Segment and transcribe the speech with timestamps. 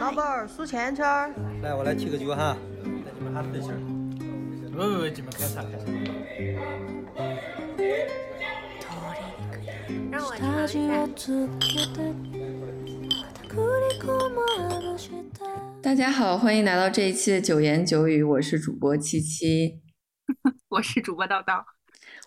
[0.00, 1.32] 老板儿数钱圈儿。
[1.62, 3.78] 来，我来提个酒哈，那你们还自信儿。
[4.72, 5.86] 喂喂喂，你们干啥干啥？
[10.10, 11.06] 让我尝一下。
[15.80, 19.80] 大家好，欢迎来到这一期的九言九语，我是主播七七，
[20.68, 21.62] 我是主播叨叨。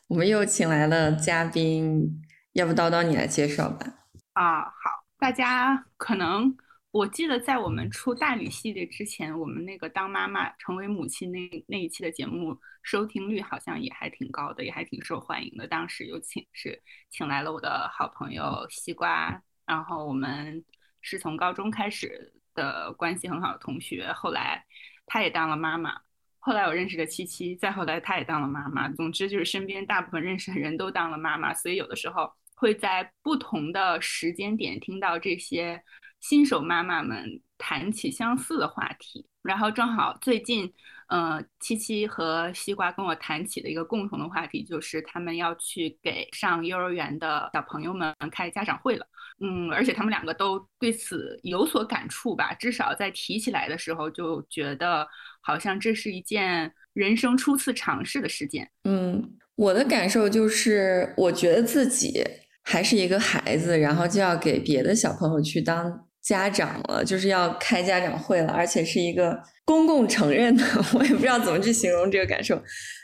[0.07, 2.21] 我们又请来了嘉宾，
[2.53, 4.05] 要不叨叨你来介绍吧？
[4.33, 4.82] 啊，好，
[5.23, 6.53] 大家可能
[6.91, 15.65] 我记得在我们出大女系列之前，我们那个当妈妈成为母亲那那一期的节目收听率好像也还挺高的，也还挺受欢迎的。
[15.65, 16.77] 当时有请是
[17.09, 20.61] 请来了我的好朋友西瓜，然后我们
[20.99, 24.65] 是从高中开始的关系很好的同学，后来
[25.05, 26.01] 她也当了妈妈。
[26.39, 28.89] 后来我认识了七七，再后来她也当了妈妈。
[28.89, 32.29] 总之就是身边大部分认识的人都当了妈妈，所以有的时候
[32.63, 35.83] 会在不同的时间点听到这些
[36.21, 39.27] 新手妈妈们谈起相似的话题。
[39.41, 40.71] 然后正好最近，
[41.09, 49.05] 呃，七七和西瓜跟我谈起的一个共同的话题，就是他们要去给上幼儿园的小朋友们开家长会了。
[49.41, 55.05] 嗯，而且他们两个都对此有所感触吧，至少在提起来的时候就觉得。
[55.45, 58.71] 好像这是一件人生初次尝试的事件。
[58.85, 62.23] 嗯，我的感受就是，我觉得自己
[62.63, 70.63] 还是一个孩子，然后就要给别的小朋友去当家长了，就是要开家长会了，而且是一个公共承认的，
[70.95, 72.61] 我也不知道怎么去形容这个感受。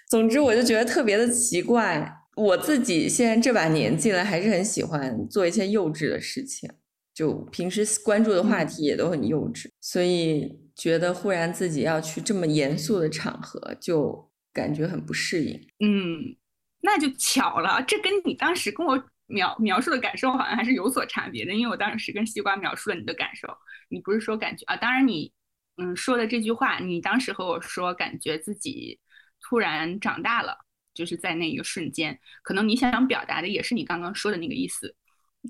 [0.09, 2.11] 总之，我就觉得特别的奇怪。
[2.35, 6.69] 我自己现在这把年纪了，还是很喜欢做一些幼稚的事情，
[7.13, 10.59] 就平时关注的话题也都很幼稚，所以。
[10.79, 15.53] 觉得忽然自己要去这么严肃的场合，就感觉很不适应。
[15.81, 16.37] 嗯，
[16.81, 18.97] 那就巧了，这跟你当时跟我
[19.29, 21.53] 描描述的感受好像还是有所差别的。
[21.53, 23.47] 因为我当时跟西瓜描述了你的感受，
[23.89, 24.75] 你不是说感觉啊？
[24.75, 25.31] 当然你
[25.77, 28.99] 嗯说的这句话，你当时和我说感觉自己
[29.41, 30.57] 突然长大了，
[30.93, 34.95] 就是在那一个瞬间，可能你想表达的也是你刚刚说的那个意思。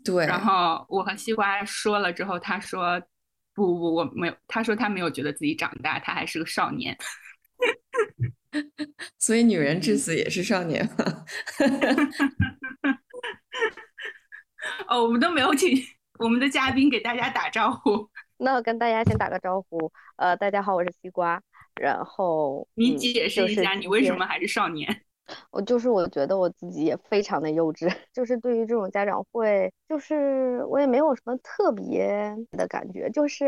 [0.05, 0.27] 对。
[0.27, 3.01] 然后我和西瓜说了之后，他说。
[3.55, 4.35] 不不，我没有。
[4.47, 6.97] 他说他没有觉得自己长大，他还是个少年。
[9.19, 10.87] 所以女人至死也是少年。
[14.89, 15.69] 哦，我们都没有请
[16.17, 18.09] 我们的嘉宾给大家打招呼。
[18.37, 19.91] 那我跟大家先打个招呼。
[20.17, 21.39] 呃，大家好，我是西瓜。
[21.79, 24.89] 然后你解释一下，你为什么还是少年？
[25.51, 33.45] 我就是我觉得我自己也非常的幼稚，就是对于这种家长会，就是我也没有什么特别的感觉，就是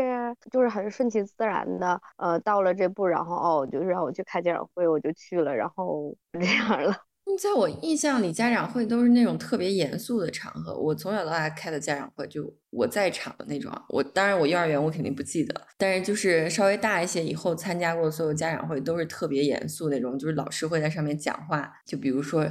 [0.52, 6.94] 就是很顺其自然的，呃，到了这步，然后哦，就是让我去开家长会，我就去了，然后这样了。
[7.36, 10.76] 在我印象里，家长会都是那种特别严肃的场合。
[10.76, 13.72] 我从小到大开的家长会，就我在场的那种。
[13.88, 21.72] 我当然，我幼儿园我肯定不记得，但是就是稍微大一些以后参加过所有家长会，都是特别严肃那种，就是老师会在上面讲话。
[21.86, 22.46] 就比如说，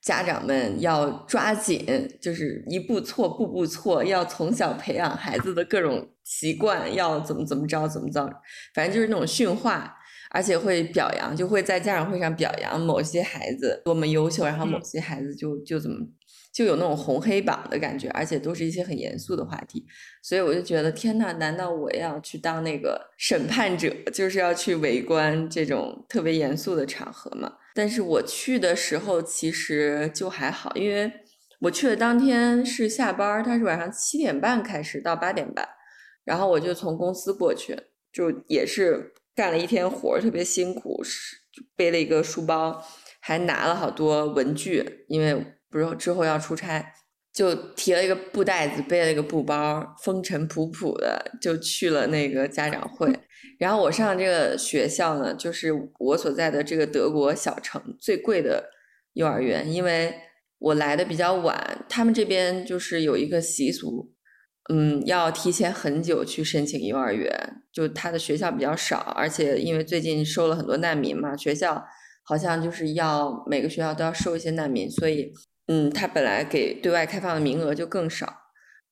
[0.00, 1.86] 家长们要抓紧，
[2.20, 8.28] 就是一步错步步错，要从小培养孩子的各种习惯，要怎么怎么着怎么着，
[8.74, 9.96] 反正就是那种训话。
[10.34, 15.98] 而且会表扬，就会在家长会上表扬某些孩子多么优秀，然后某些孩子就就怎么
[16.50, 19.84] 就有那种红黑榜的感觉，而且都是一些很严肃的话题，
[20.22, 27.52] 所以我就觉得天呐，难道我要去当那个审判者，就是要去围观这种特别严肃的场合吗？
[27.74, 31.12] 但是我去的时候其实就还好，因为
[31.60, 35.68] 我去的当天是下班，他是晚上七点半开始到八点半，
[36.24, 37.76] 然后我就从公司过去，
[38.10, 39.12] 就也是。
[39.34, 41.02] 干了一天活儿，特别辛苦，
[41.74, 42.84] 背了一个书包，
[43.20, 46.92] 还拿了好多文具，因为不是之后要出差，
[47.32, 53.10] 就提了一个布袋子，背了一个布包，风尘仆仆的就去了那个家长会。
[53.58, 58.70] 然后我上这个学校呢，就是我所在的这个德国小城最贵的
[59.14, 60.14] 幼儿园，因为
[60.58, 64.11] 我来的比较晚，他们这边就是有一个习俗。
[64.68, 71.84] 嗯，要提前很久去申请幼儿园，就他的学校比较少，而且因为最近收了很多难民嘛，学校
[72.22, 75.32] 好像就是要每个学校都要收一些难民，所以
[75.66, 78.32] 嗯，他本来给对外开放的名额就更少，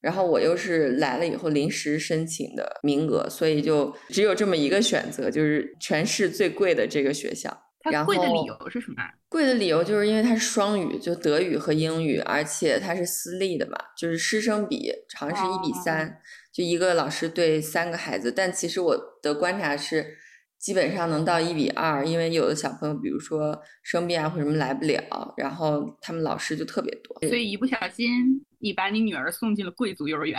[0.00, 7.69] 然后我又是来了以后临时申请的名额，所以就只有这么一个选择，就是全市最贵的这个学校。
[7.80, 8.96] 它贵的理由是什么？
[9.28, 16.20] 贵的理由就是因为它是双语，就德语和英语，而且它是私立的嘛，就是师生比好像是一比三，
[16.52, 18.30] 就一个老师对三个孩子。
[18.30, 20.18] 但其实我的观察是，
[20.58, 27.28] 基本上能到一比二，因为有的小朋友，比如说生病啊或什么来不了，然后他们老师就特别多。
[27.28, 30.38] 所以一不小心，你把你女儿送进了贵族幼儿园。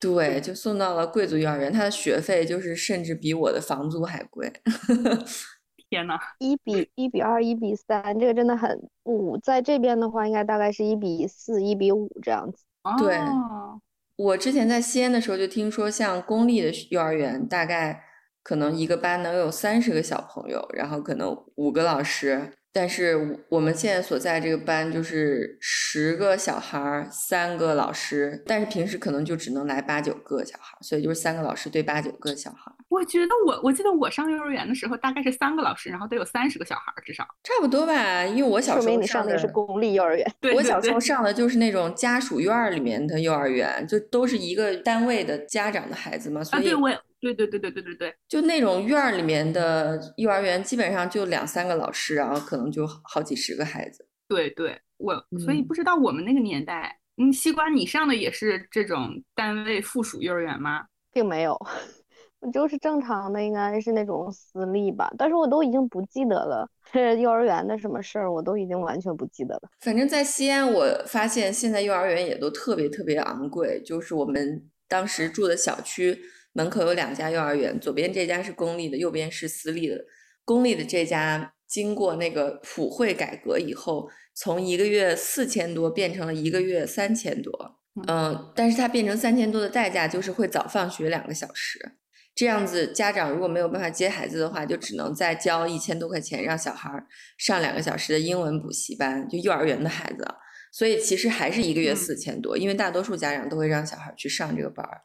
[0.00, 4.52] 对，就送到了贵族幼儿园，他的学费就是甚至比我的房租还贵。
[5.90, 12.64] 天呐，一比一比二，一比三，这个真的很五，在这边的话，应该大概是一比四、一比五这样子。
[12.98, 13.80] 对哦
[14.16, 18.04] 我之前在西安的时候就听说，像公立的幼儿园，大概
[18.42, 22.52] 可能一个班能有三十个小朋友，然后可能五个老师。
[22.74, 37.24] 但是我我们现在所在这个班就是十个小孩儿，三个老师，但是平时可能就只能来八九个小孩儿，所以就是三个老师对八九个小孩儿，我觉得我我记得我上幼儿园的时候，大概是三个老师，然后得有三十个小孩儿至少。
[37.44, 38.24] 差不多吧。
[38.24, 40.26] 因为我小时候上的是公立幼儿园。
[40.40, 46.98] 对 对我小时候上的就是那种家属院儿里面的幼儿园，就都是一个单位的家长的孩子嘛，所啊，以对，我也
[47.32, 54.06] 对对对对对对对，就那种院儿里面的幼儿园，基本上就两三个老师，然后可能就好几十个孩子。
[54.28, 60.84] 对对，我所以嗯不知道我们那个年代，嗯，西瓜你上的也是这种单位附属幼儿园吗？
[61.12, 61.58] 并没有，
[62.40, 69.62] 我就是正常的，应该是那种私立吧，但是我都已经不记得了，这幼儿园的什么事儿我都已经完全不记得了。
[69.80, 73.80] 反正，在西安，我发现现在幼儿园也都特别特别昂贵。
[73.82, 76.18] 就是我们当时住的小区
[76.54, 80.02] 门口有两家幼儿园，左边这家是公立的，右边是私立的。
[80.44, 87.80] 公立的这家经过那个普惠改革以后，从一个月四千多变成了一个月三千多。
[88.08, 91.96] 嗯，但是它变成三千多的代价就是会早放学两个小时。
[92.34, 97.06] 这样子，家长如果没有办法接孩子的话，就只能再交一千多块钱，让小孩儿
[97.38, 100.34] 上两个小时的英文补习班，就幼儿园的孩子啊。
[100.72, 105.02] 所以其实还是一个月嗯四千多，因为大多数家长都会让小孩儿去上这个班儿。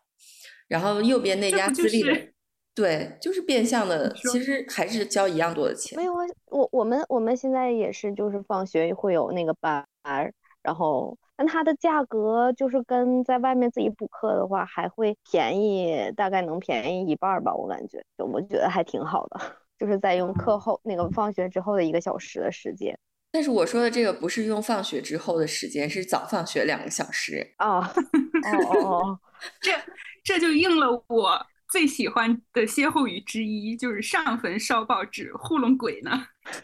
[0.69, 2.33] 然后右边那家私立的，是
[2.73, 6.05] 对，就是变相的，其实还是交一样多的钱没。
[6.05, 10.31] 有啊，我我们我们现在也是，就是放学会有那个班儿，
[10.63, 19.41] 然后但它的价格就是跟在外面自己补课的话还会便宜，大概能便宜一半儿吧，我感觉，就我觉得还挺好的，
[19.77, 22.97] 就是在用课后那个放学之后的一个小时的时间
[23.31, 27.53] 但是我说的这个不是用放学之后的时间，是早放学两个小时。
[27.57, 27.93] 啊， 哦
[28.47, 29.19] 哦哦，
[29.61, 29.71] 这
[30.29, 36.11] 这就应了我最喜欢的歇后语之一，就是上坟烧报纸糊弄鬼呢。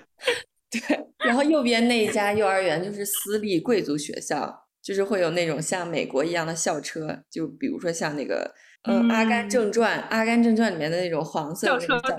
[0.69, 0.81] 对，
[1.25, 8.53] 然后右边那一家幼儿园就是私立贵族学校，就是会有那种像美国一样的校车，就比如说像那个
[8.83, 12.15] 嗯《阿甘嗯正传》《阿甘正传》里面的那种黄色的校车，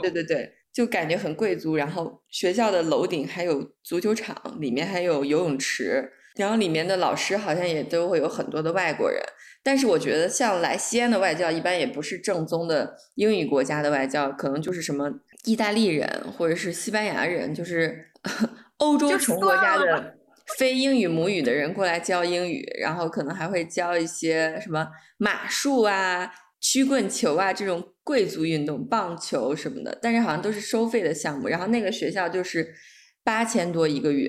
[0.00, 1.76] 对对对，就感觉很贵族。
[1.76, 9.22] 然后学校的楼顶还有足球场，里面还有游泳池，然后里面的老师好像也都会有很多的外国人。
[9.62, 15.10] 但是我觉得，像来西安的外教，一般也不是正宗的英语国家的外教，可能就是什么
[15.44, 18.06] 意大利人或者是西班牙人，就是
[18.78, 20.14] 欧洲穷国家的
[20.58, 24.88] 非英语母语的人过来教英语，然后可能还会教一些什么
[25.18, 31.46] 马术啊、曲棍球啊这种贵族运动，棒球什么的，但是好像都是收费的项目。
[31.46, 32.74] 然后那个学校就是
[33.22, 34.28] 八千多一个月，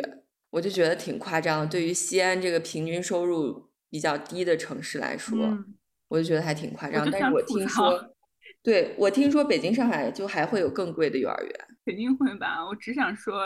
[0.52, 1.66] 我就觉得挺夸张的。
[1.66, 5.76] 对于西安这个平均收入比较低的城市来说，嗯，
[6.08, 7.08] 我就觉得还挺夸张。
[7.12, 8.16] 但是我听说，
[8.64, 11.68] 对我听说北京、上海就还会有更贵的幼儿园。
[11.86, 12.66] 肯定会吧。
[12.66, 13.46] 我只想说，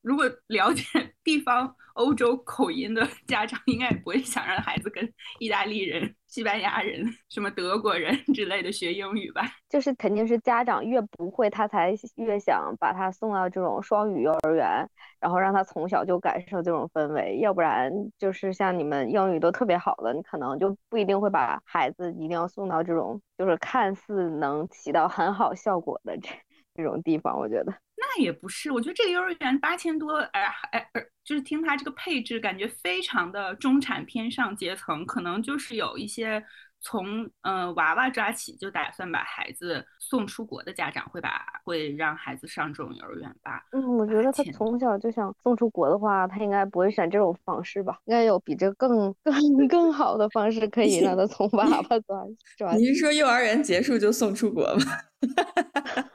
[0.00, 0.84] 如果了解
[1.24, 9.42] 地方欧洲口音的家长，应该也不会想让孩子跟意大利人、西班牙人、 什么德国人之类的学英语吧。
[9.68, 26.28] 就是肯定是家长越不会，他才越想把他送到这种双语幼儿园，然后让他从小就感受这种氛围，要不然就是像你们英语都特别好的，你可能就不一定会把孩子一定要送到这种就是看似能起到很好效果的这
[26.74, 27.72] 这种地方，我觉得。
[28.16, 36.42] 那也不是，我觉得这个幼儿园八千多，哎哎，而就是听他这个配置，感觉非常的中产偏上阶层，可能就是有一些
[36.80, 43.64] 从呃娃娃抓起就打算把孩子送出国的家长会把会让孩子上这种幼儿园吧。
[43.72, 47.98] 嗯，我觉得他从小就想送出国的话，他应该不会选这种方式吧？
[48.04, 52.24] 应该有比这更更更好的方式可以让他从娃娃抓
[52.56, 52.78] 抓起。
[52.78, 54.82] 你是说幼儿园结束就送出国吗？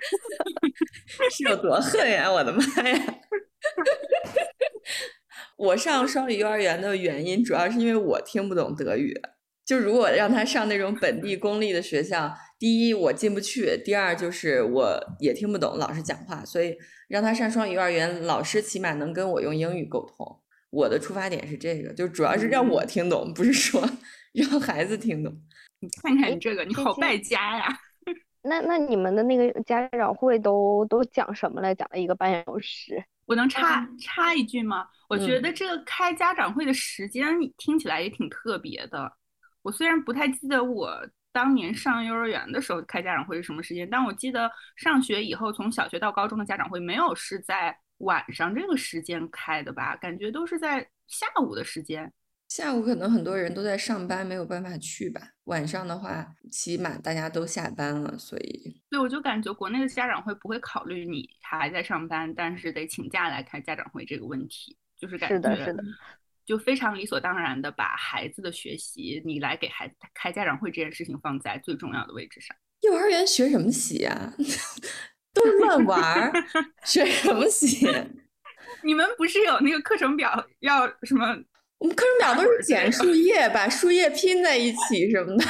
[1.32, 2.32] 是有多恨呀！
[2.32, 3.16] 我的妈呀！
[5.58, 9.14] 我上双语幼儿园的原因，主要是因为我听不懂德语。
[9.66, 16.78] 就如果让他上那种本地公立的学校，第一我进不去，第二就是我也听不懂老师讲话，所以
[17.08, 20.40] 让他上双语幼儿园，老师起码能跟我用英语沟通。
[20.70, 23.88] 我的出发点是这个，就主要是让我听懂，不是说
[24.34, 25.34] 让孩子听懂。
[25.80, 27.68] 你看看哎你这个，你好败家呀！
[28.44, 31.74] 那那你们的那个家长会都都讲什么来？
[31.74, 33.02] 讲了一个半小时。
[33.26, 34.86] 我能插插一句吗？
[35.08, 37.26] 我觉嗯得这个开家长会的时间
[37.58, 39.12] 听起来也挺特别的。
[39.64, 40.96] 我虽然不太记得我
[41.32, 49.96] 当年上幼儿园的时候开家长会是什么时间，但我记得上学以后，从小学到高中的家长会没有是在晚上这个时间开的吧？
[49.96, 52.14] 感觉都是在下午的时间。
[52.50, 55.22] 下午可能很多人都在上班，没有办法去吧。
[55.46, 65.84] 晚上的话，起码大家都下班了，所以对，我就感觉国内的家长会不会考虑你还在上班，但是得请假来开家长会这个问题，就是感觉是的，是的，
[66.46, 72.56] 就非常理所当然的把孩子的学习，你来给孩子开家长会这件事情放在最重要的位置上。
[72.82, 74.34] 幼儿园学什么习啊？
[75.34, 76.34] 都是乱玩儿，
[76.86, 77.88] 学什么习？
[78.84, 81.26] 你们不是有那个课程表要什么？
[81.80, 85.46] 我们课程表都是剪树叶，把树叶拼在一起什么的。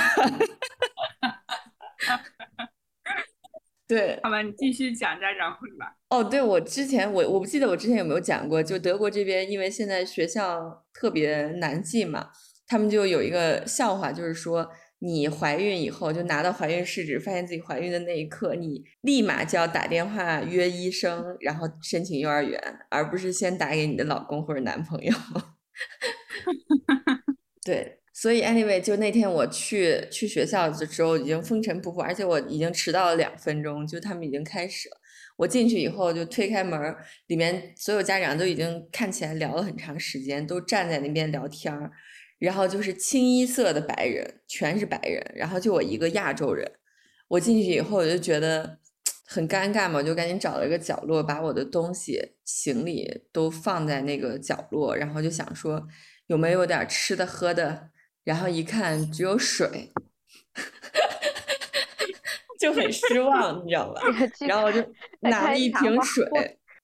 [3.88, 5.96] 对，好吧，你继续讲家长会吧。
[6.10, 12.30] 哦，对，我之前我我不记得我之前有没有讲过，就德国这边，因为现在学校特别难进嘛，
[12.68, 22.60] 他们就有一个笑话，就是说你怀孕以后就拿到怀孕试纸，发现自己怀孕的那一刻，你立马就要打电话约医生，然后申请幼儿园，
[22.90, 25.14] 而不是先打给你的老公或者男朋友。
[27.66, 34.96] 对，所以 anyway，就那天我去去学校的时候已经风尘仆仆，而且我已经迟到了两分钟，就他们已经开始了。
[35.36, 36.96] 我进去以后就推开门，
[37.28, 41.92] 里面所有家长都已经看起来聊了很长时间，都站在那边聊天儿，
[42.40, 46.72] 然后就是清一色的白人，全是白人，然后就我一个亚洲人。
[47.28, 48.78] 我进去以后我就觉得
[49.26, 55.86] 很尴尬嘛，我就赶紧找了一个角落，把我的东西、行李都放在那个角落，然后就想说
[56.28, 57.90] 有没有点吃的喝的，
[58.24, 59.92] 然后一看只有水。
[62.60, 64.02] 就很失望，你知道吧？
[64.48, 64.80] 然后我就
[65.20, 66.26] 拿了一瓶水，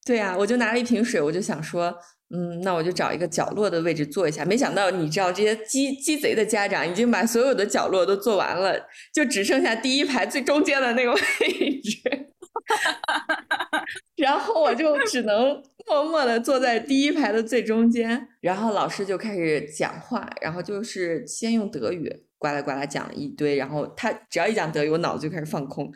[0.05, 1.95] 对呀，我就拿了一瓶水，我就想说，
[2.35, 4.43] 嗯，那我就找一个角落的位置坐一下。
[4.43, 8.77] 没想到，你知道这些鸡鸡贼的家长已经把所有的角落都坐完了，
[9.13, 11.97] 就只剩下第一排最中间的那个位置。
[14.17, 18.27] 然后我就只能默默的坐在第一排的最中间。
[18.41, 22.25] 然后老师就开始讲话，然后就是先用德语。
[22.37, 25.91] 呱啦呱啦讲了一堆，然后他只要一讲德语，我脑子就开始放空。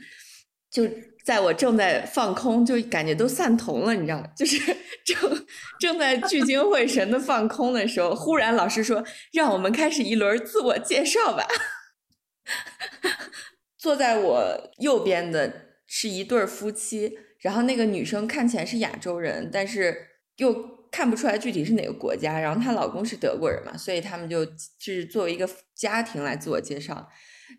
[0.70, 0.86] 就
[1.24, 4.28] 在我正在放空，就感觉都散瞳了，你知道吗？
[4.36, 4.58] 就是
[5.06, 5.46] 正
[5.80, 11.48] 正在聚精会神的放空的时候，忽然老师说：“让我们开始一轮自我介绍吧。
[13.80, 19.96] ”坐在我右边的是一对夫妻，然后那个女生看起来是亚洲人，但是
[20.38, 20.82] 又。
[20.94, 24.46] 看不出来具体是哪个国家，然后她老公是德国人嘛，所以他们就
[24.80, 27.10] 是作为一个家庭来自我介绍。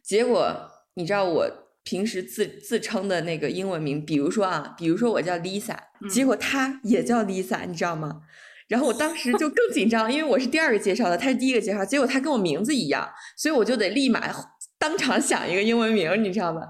[0.05, 0.57] 结果
[0.95, 1.45] 你知道我
[1.83, 5.77] 平时自自称的那个英文名，比如说啊，比如说我叫 Lisa，
[6.09, 8.21] 结果她也叫 Lisa，你知道吗？
[8.69, 14.33] 然后我当时就更紧张，因为我是第二个介绍的，她是第一个介绍，结果她跟我名字一样，所以我就得立马
[14.79, 16.61] 当场想一个英文名，你知道吗？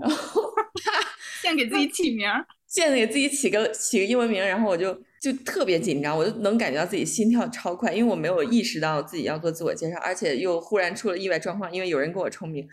[0.00, 0.42] 然后
[1.42, 2.28] 先给自己起名，
[2.68, 4.96] 现在给自己起个起个英文名，然后我就。
[5.24, 12.68] 就特别紧张，我就能感觉到自己心跳超快，因为我没有意识到自己要做自我介绍，而且又忽然出了意外状况，因为有人给我重名，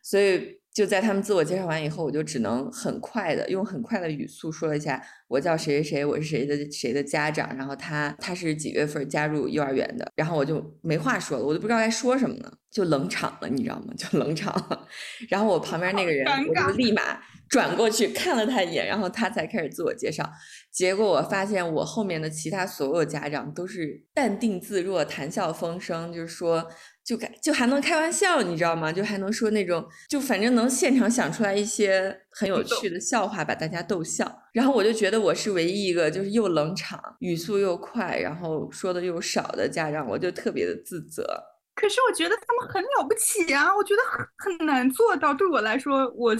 [0.00, 13.92] 所以就在他们自我介绍完以后，我就只能很快的用很快的语速说了一下我叫谁谁谁，我是谁的谁的家长，然后他他是几月份加入幼儿园的，然后我就没话说了，我都不知道该说什么了，就冷场了，你知道吗？
[13.98, 14.86] 就冷场了，
[15.28, 20.28] 然后我旁边那个人，我就立马转过去看了他一眼，然后他才开始自我介绍。
[20.72, 26.64] 结果我发现，我后面的其他所有家长都是淡定自若、谈笑风生，就是说，
[27.04, 28.92] 就开就还能开玩笑，你知道吗？
[28.92, 34.30] 就还能说那种，就反正能现场想出来一些很有趣的笑话，把大家逗笑。
[34.52, 41.24] 然后我就觉得我是唯一一个就是又冷场、语速又快，然后说的又少的家长，我就特别的自责。
[41.74, 45.32] 可是我觉得他们很了不起啊，我觉得很很难做到。
[45.32, 46.36] 对我来说，我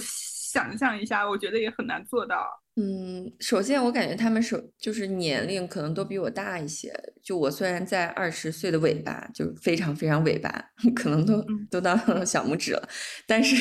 [0.51, 2.47] 想象一下，我觉得也很难做到。
[2.77, 6.93] 嗯，首先我感觉他们首就是年龄可能都比我大一些。
[7.23, 12.89] 就我虽然在二十岁的尾巴，就非常非常尾巴， 可能都都到小拇指了，
[13.27, 13.57] 但是。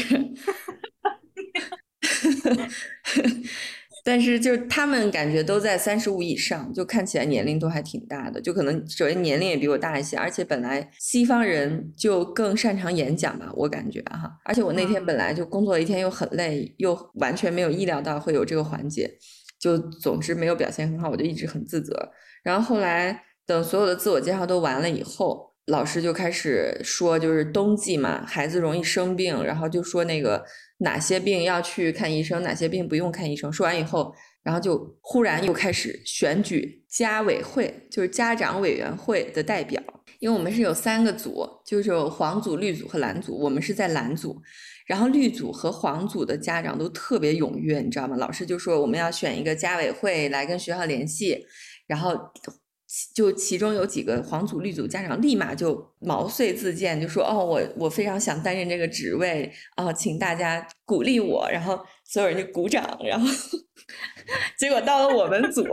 [4.08, 14.32] 但是就是他们感觉都在三十五以上，就看起来年龄都还挺大的，就可能首先年龄也比我大一些，而且本来西方人就更擅长演讲吧，我感觉哈。
[14.46, 19.12] 而且我那天本来就工作了一天又很累，又完全没有意料到会有这个环节，
[19.60, 21.94] 就总之没有表现很好，我就一直很自责。
[22.44, 30.46] 然后后来等所有的自我介绍都完了以后，老师就开始说，就是冬季嘛，孩子容易生病，然后就说那个。
[30.80, 33.52] 哪些病要去看医生，哪些病不用看医生？
[33.52, 39.82] 说完以后，然后就忽然又开始选举家委会，就是家长委员会的代表。
[40.20, 44.42] 因为我们是有三个组，就是有黄组、绿组和蓝组，我们是在蓝组。
[44.88, 48.16] 然后绿组和黄组的家长都特别踊跃，你知道吗？
[48.16, 51.46] 老师就说我们要选一个家委会来跟学校联系，
[51.86, 52.18] 然后
[53.14, 61.50] 就其中有几个黄组、绿组家长立马就毛遂自荐，就说哦，我我非常想担任这个职位啊，请大家鼓励我。
[61.52, 63.28] 然后所有人就鼓掌，然后
[64.58, 65.66] 结果到了我们组，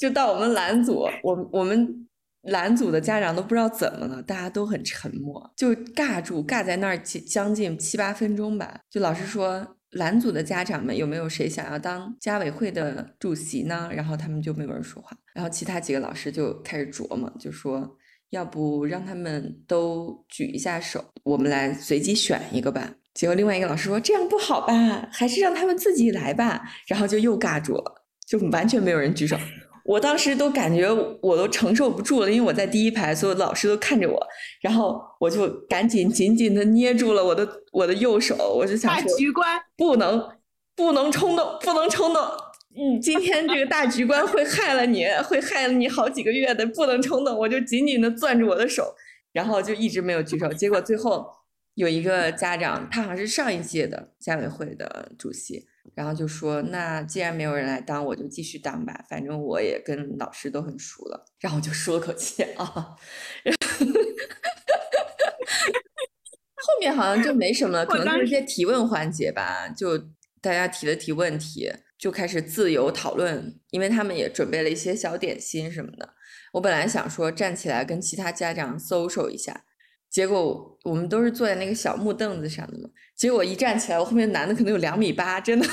[0.00, 2.08] 就到我们蓝组，我我们。
[2.46, 8.80] 蓝组的家长都不知道怎么了，大家都很沉默，就尬住，尬在那儿将近七八分钟吧。
[8.90, 13.90] 就老师说，蓝组的家长们有没有谁想要当家委会的主席呢？
[13.92, 15.16] 然后他们就没有人说话。
[15.34, 17.98] 然后其他几个老师就开始琢磨，就说
[18.30, 22.94] 要不让他们都举一下手，我们来随机选一个吧。
[23.12, 26.62] 结果另外一个老师说这样不好吧，还是让他们自己来吧。
[26.86, 29.36] 然后就又尬住了，就完全没有人举手。
[29.84, 30.88] 我当时都感觉
[31.20, 34.26] 我都承受不住了，因为我在第一排，所有老师都看着我，
[34.60, 40.36] 然后我就赶紧紧紧的捏住了我的我的右手，我就想说，大局观不能
[40.76, 42.22] 不能冲动，不能冲动，
[42.76, 48.94] 嗯，今天这个大局观会害了你，会害了你好几个月的，不能冲动，我就紧紧的攥住我的手，
[49.32, 51.26] 然后就一直没有举手，结果最后
[51.74, 55.66] 有一个家长，他好像是上一届的家委会的主席。
[55.94, 59.04] 然后就说：“那既然没有人来当，我就继续当吧。
[59.10, 62.96] 反正我也跟老师都很熟了。”然后我就舒了口气啊。
[63.44, 63.54] 然
[66.56, 69.68] 后面好像就没什么，可能就是些提问环节吧。
[69.68, 69.98] 就
[70.40, 73.60] 大家提了提问题，就开始自由讨论。
[73.70, 76.14] 因为他们也准备了一些小点心什么的。
[76.52, 79.64] 我本来想说站起来跟其他家长 social 一下。
[80.08, 82.90] 结果我们都是坐在那个小木凳子上的嘛，
[83.22, 85.64] 结果一站起来，我后面男的可能有两米八，真的，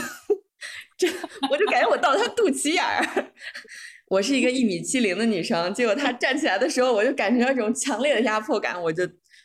[0.95, 1.07] 这
[1.49, 3.33] 我就感觉我到他肚脐眼儿。
[4.07, 9.01] 我是一个一米七零的女生，结果他站起来的时候，我就感觉到一种强烈的压迫感，我就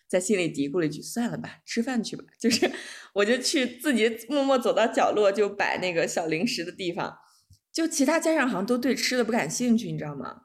[0.06, 2.22] 在心里嘀咕了一句：“算了吧，吃饭去吧。
[2.38, 2.70] ”就是，
[3.14, 7.16] 我就去自己默默走到角落，就摆那个小零食的地方。
[7.72, 10.42] 就其他家长好像都对吃的不感兴趣，你知道吗？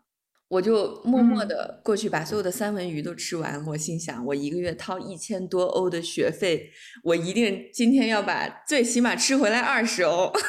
[0.49, 3.63] 我就默默的过去把所有的三文鱼都吃完。
[3.67, 6.71] 我心想，我一个月掏一千多欧的学费，
[7.03, 10.33] 我一定今天要把最起码吃回来二十欧。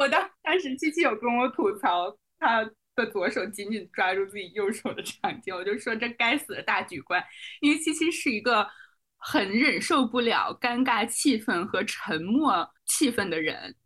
[0.00, 7.22] 我当当时七七有跟我吐槽他的左手紧紧抓住自己右手的场景，我就说这该死的大局观，
[7.60, 8.66] 因为七七是一个
[9.16, 13.76] 很忍受不了尴尬气氛和沉默气氛的人。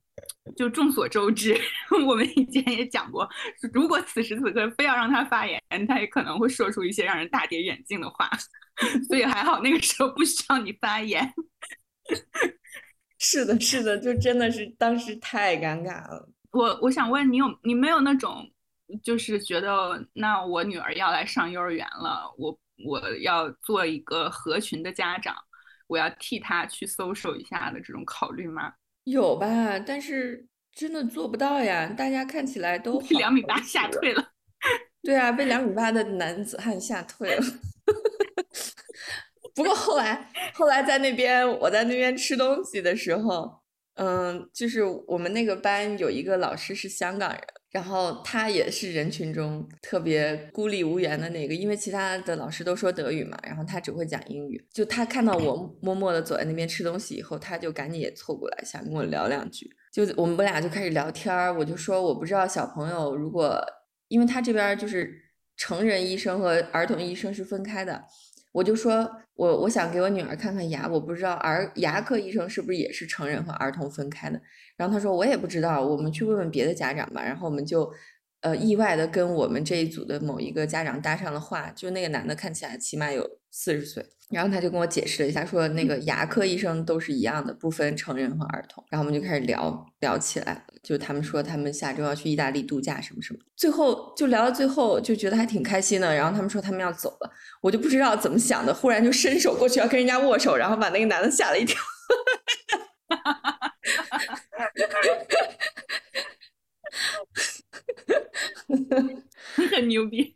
[0.57, 1.59] 就众所周知，
[2.07, 3.29] 我们以前也讲过，
[3.73, 8.31] 如果此时此刻非要让他发言，他也可能会说出一些让人大跌眼镜的话。
[9.09, 11.33] 所以还好那个时候不需要你发言。
[13.19, 16.29] 是的，是的，就真的是当时太尴尬了。
[16.51, 18.51] 我我想问你有你没有那种
[19.03, 25.35] 就是觉得那我女儿要来上幼儿园了，我我要做一个合群的家长，
[25.87, 28.73] 我要替她去搜索一下的这种考虑吗？
[29.05, 31.87] 有吧，但是真的做不到呀。
[31.97, 34.33] 大家看起来都两米八吓退了。
[35.03, 37.43] 对啊，被两米八的男子汉吓退了。
[39.55, 43.61] 不过后来，后来在那边，我在那边吃东西的时候，
[43.95, 47.41] 嗯，就是我们那个班有一个老师是香港人。
[47.71, 54.65] 然后他也是人群中特别孤立无援的那个，因为其他的老师都说德语嘛，然后他只会讲英语。
[54.73, 59.69] 就他看到我默默的走在那边吃东西以后，他就赶紧也凑过来想跟我聊两句。
[59.93, 63.61] 就我们俩就开始聊天儿，我就说我不知道小朋友如果，
[64.07, 65.13] 因为他这边就是
[65.57, 68.05] 成人医生和儿童医生是分开的。
[68.53, 74.41] 我就说，我我想给我女儿看看牙，我不知道儿牙科医生是不是也是成人和儿童分开的。
[74.77, 77.23] 然后他说我也不知道，我们去问问别的家长吧。
[77.23, 77.93] 然后我们就，
[78.41, 84.05] 呃，意外的跟我们这一组的某一个家长搭上了话，就那个男的看起来起码有四十岁。
[84.31, 88.83] 然后他就跟我解释了一下，说那个牙科医生都是一样的，不分成人和儿童。
[88.91, 93.39] 然后我们就开始聊聊起来了，就他们说他们下周要去意大利度假什么什么。
[93.55, 96.13] 最后就聊到最后，就觉得还挺开心的。
[96.13, 101.79] 然后他们说他们要走了，我就不知道怎么想的，忽然就伸手过去要跟人家握手，然后把那个男的吓了一跳。
[109.71, 110.35] 很牛逼。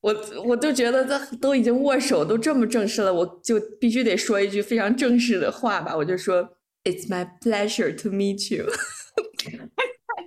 [0.00, 8.64] 我我都觉得这都已经握手都这么正式了，我就必须得说一句非常正式的话吧，我就说 It's my pleasure to meet you。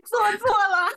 [0.04, 0.92] 做作了，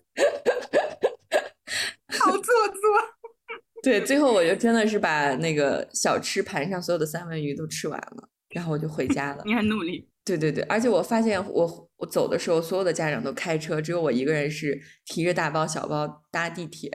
[2.18, 2.82] 好做作。
[3.82, 9.42] 对，最后我就真的是把那个小吃盘上所有的三文鱼都吃完了，然后我就回家了。
[9.46, 10.08] 你很努力。
[10.24, 16.90] 对对对，而且我发现我我走的时候，所有的家长都开车，只有我一个人是提着大包小包搭地铁。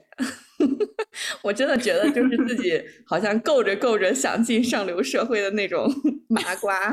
[1.42, 5.90] 我真的觉得就是自己好像够着够着想进上流社会的那种
[6.30, 6.92] 麻瓜。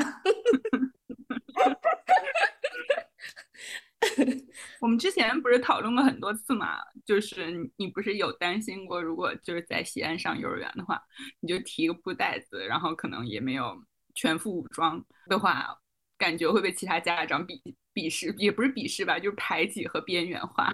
[4.79, 6.77] 我们之前不是讨论过很多次嘛？
[7.05, 11.01] 就是你不是有担心过，如果就是在西安上幼儿园的话，
[11.39, 13.75] 你就提个布袋子，然后可能也没有
[14.13, 15.75] 全副武装的话，
[16.17, 17.59] 感觉会被其他家长鄙
[17.93, 20.73] 鄙视，也不是鄙视吧，就是排挤和边缘化。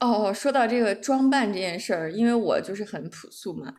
[0.00, 3.74] 哦，说到这个装扮这件事儿，因为我就是很朴素嘛，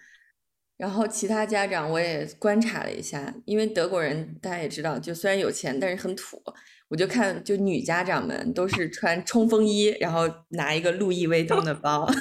[0.78, 6.42] 然后其他家长我也观察了一下，因为德国人大家也知道，就虽然有钱，但是很土。
[6.90, 12.04] 我就看，就女家长们都是穿冲锋衣，然后拿一个路易威登的包，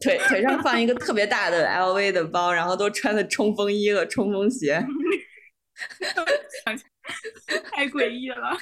[0.00, 4.80] 腿腿上放一个特别大的 LV 的包，然后都穿的冲锋衣和冲锋鞋，
[7.70, 8.56] 太诡异了。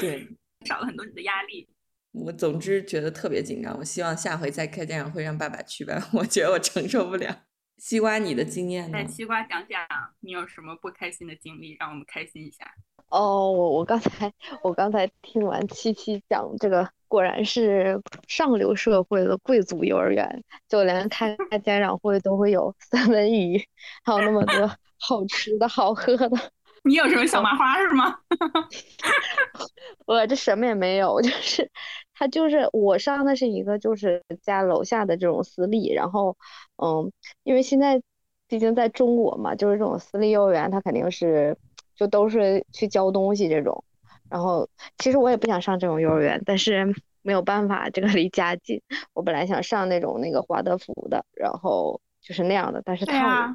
[0.00, 0.28] 对，
[0.66, 1.68] 少了很多你的压力。
[2.12, 7.44] 我总之觉得特别紧张，我希望下回再开家长会让爸爸去吧，我觉得我承受不了。
[7.76, 9.06] 西瓜，你的经验呢？
[9.06, 9.86] 西瓜讲讲
[10.20, 12.64] 你有什么不开心的经历，让我们开心一下。
[13.10, 14.32] 哦，我我刚才
[14.62, 23.62] 我刚才听完七七讲这个，果然是上流社会的贵族幼儿园，就连开家长会都会有三文鱼，
[24.02, 24.66] 还有那么多
[24.98, 26.52] 好吃的好喝的。
[26.84, 28.18] 你有什么小麻花是吗？
[30.06, 31.70] 我这什么也没有，就是
[32.14, 36.36] 他就是我上的是一个就是家楼下的这种私立，然后
[36.76, 37.12] 嗯，
[37.42, 38.00] 因为现在
[38.46, 41.56] 毕竟在中国嘛，就是这种私立幼儿园，他肯定是
[41.94, 43.84] 就都是去教东西这种。
[44.30, 48.80] 然后其实我也不想上这种幼儿园，但是没有办法，这个离家近。
[49.12, 53.54] 我本来想上那种那个华德福的，然后就是那样的，但是太远。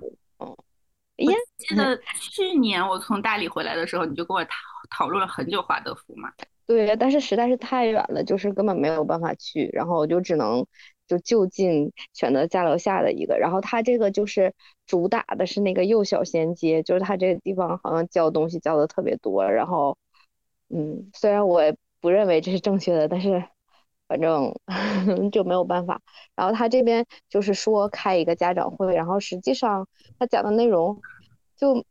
[1.18, 1.28] 嗯。
[1.28, 4.52] 我记得去年我从大理回来的时候，你就跟我讨
[4.90, 6.32] 讨论了很久华德福嘛。
[6.66, 10.66] 对，但是实在是太远了，就是根本没有办法去，然后我就只能
[11.08, 13.38] 就就近选择家楼下的一个。
[13.38, 14.54] 然后他这个就是
[14.86, 19.44] 主打的是那个幼小衔接，就是他这个地方好像教东西教的特别多。
[19.46, 19.98] 然后，
[20.70, 21.62] 嗯，虽然我
[22.00, 23.44] 不认为这是正确的，但是
[24.14, 24.54] 反正
[25.32, 26.00] 就没有办法。
[26.36, 29.88] 然后他这边就是说开一个家长会，然后实际上
[30.20, 31.02] 他讲的内容。
[31.56, 31.86] 就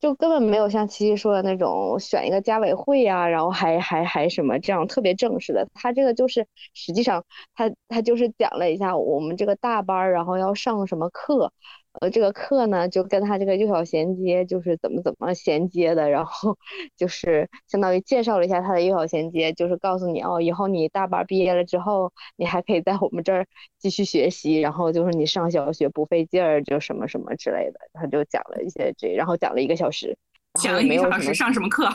[0.00, 5.66] 就根本没有像琪琪说的那种选一个家委会呀，然后还还还什么这样特别正式的。
[5.74, 11.52] 他这个就是实际上他他就是讲了一下我们这个大班，然后要上什么课。
[12.00, 16.56] 呃，这个课呢，就跟他这个幼小衔接就是怎么怎么衔接的，然后
[16.96, 23.46] 就是相当于介绍了一下他的幼小衔接，就是告诉你哦，以后你大班毕业了之后，你还可以在我们这儿
[23.78, 30.16] 继续学习，然后就是你上小学不费劲儿，就什么什么之类的，他就讲了一些这，然后讲了一个小时，
[30.60, 31.88] 讲了一个小时上什么课？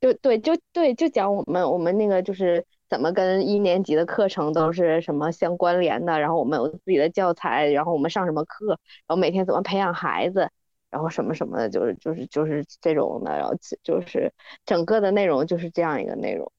[0.00, 10.48] 就对，就对，就讲我们我们那个就是怎么跟一年级的课程都是什么相关联的，然后我们有自己的教材，然后我们上什么课，然后每天怎么培养孩子，
[10.90, 13.52] 然后什么什么的，就是就是就是这种的，然后
[13.82, 14.32] 就是
[14.64, 16.52] 整个的内容就是这样一个内容，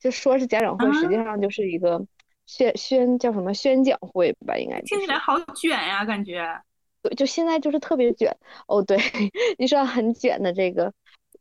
[0.00, 2.02] 就说是家长会，实际上就是一个
[2.46, 6.42] 宣宣叫什么宣讲会吧，应该听起来好卷呀，感觉，
[7.02, 8.34] 对，就现在就是特别卷。
[8.66, 8.96] 哦，对，
[9.58, 10.90] 你说很卷的这个。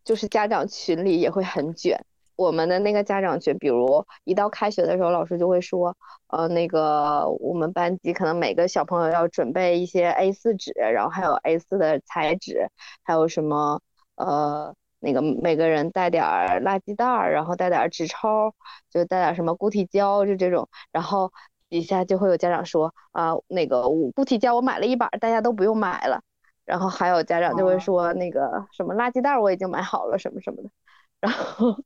[0.03, 2.03] 就是家长群里也会很卷，
[2.41, 5.95] 我们的那个家长群，比如一到开学的时候，老师就会说，
[6.27, 12.67] 呃，那个我们班级可能每个小朋友要准备一些 A4 纸，然后还有 A4 的彩纸，
[13.03, 13.79] 还有什么，
[14.15, 16.23] 呃，那个每个人带点
[16.63, 18.53] 垃圾袋儿，然后带点纸抽，
[18.89, 21.31] 就带点什么固体胶，就这种，然后
[21.69, 23.83] 底下就会有家长说，啊，那个
[24.15, 26.21] 固体胶我买了一板，大家都不用买了。
[26.63, 30.69] 然后还有家长就会说那个什么垃圾袋我已经买好了什么什么的，
[31.21, 31.81] 然后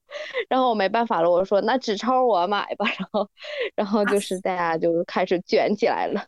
[0.50, 3.30] 然后我没办法了，我说那纸钞我买吧，然后
[3.76, 6.26] 然后就 是大家就开始卷起来了，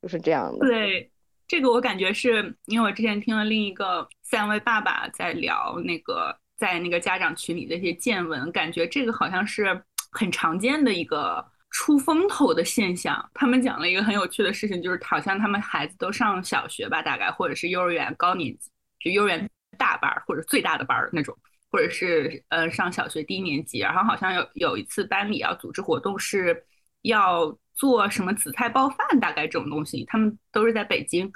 [0.00, 0.66] 就是这样的。
[0.66, 1.10] 对，
[1.46, 11.44] 这个我感觉是因为我之前听了另一个三位爸爸在聊那个在那个家长群里的一些见闻，感觉这个好像是很常见的一个。
[11.70, 21.36] 出风头的现象，他们讲了一个很有趣的事情，就是好像他们孩子都上小学吧，大概或者是幼儿园高年级，就幼儿园大班或者最大的班那种，
[21.70, 26.64] 或者是呃上小学低年级，然后好像有有一次班里要组织活动，是
[27.02, 31.30] 要做什么紫菜包饭，大概这种东西，他们都是在北京，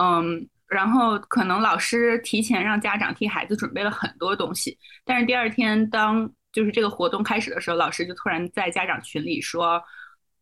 [0.00, 6.32] 嗯，然后可能老师提前让家长替孩子准备了很多东西，但是第二天当。
[6.52, 9.84] 就是这个活动开始的时候，老师就突然在家长群里说：“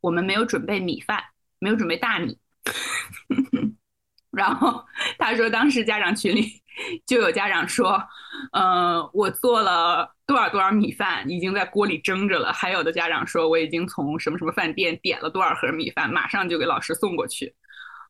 [0.01, 1.21] 我们没有准备米饭，
[1.59, 2.39] 没有准备大米。
[4.37, 4.85] ”然后
[5.19, 6.49] 他说，当时家长群里
[7.07, 8.03] 就有家长说，
[8.53, 12.53] 呃，我做了多少多少米饭，已经在锅里蒸着了。
[12.53, 17.55] 还有的家长说，我已经从什么什么饭店点了多少盒米饭，马上就给老师送过去。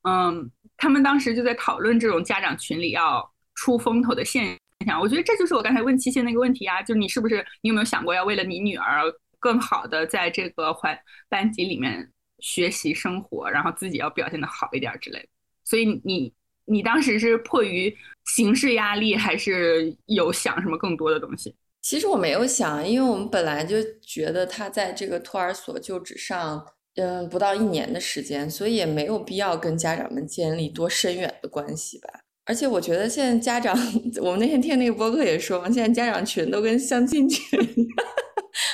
[0.03, 5.01] 嗯，他们当时就在讨论这种家长群里要出风头的现象。
[5.01, 9.03] 我觉得这就是我刚才问七七那个问题啊，就是你是不是你有没有想过要为了你女儿
[9.41, 12.11] 更好的在这个环班级里面
[12.41, 15.29] 学习生活，然后自己要表现的好一点之类的。
[15.65, 16.33] 所以你
[16.67, 17.95] 你当时是迫于
[18.37, 21.55] 形势压力，还是有想什么更多的东西？
[21.83, 26.65] 其实我没有想，因为我们本来就觉得他在这个托儿所就只上
[26.97, 32.09] 嗯不到一年的时间，所以也没有必要跟家长们建立多深远的关系吧。
[32.47, 33.77] 而且我觉得现在家长，
[34.23, 38.07] 我们那天听那个播客也说嘛，现在家长群都跟相亲群一样。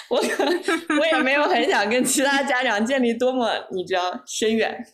[0.08, 4.84] 我我也没有很想跟其他家长建立多么你知道深远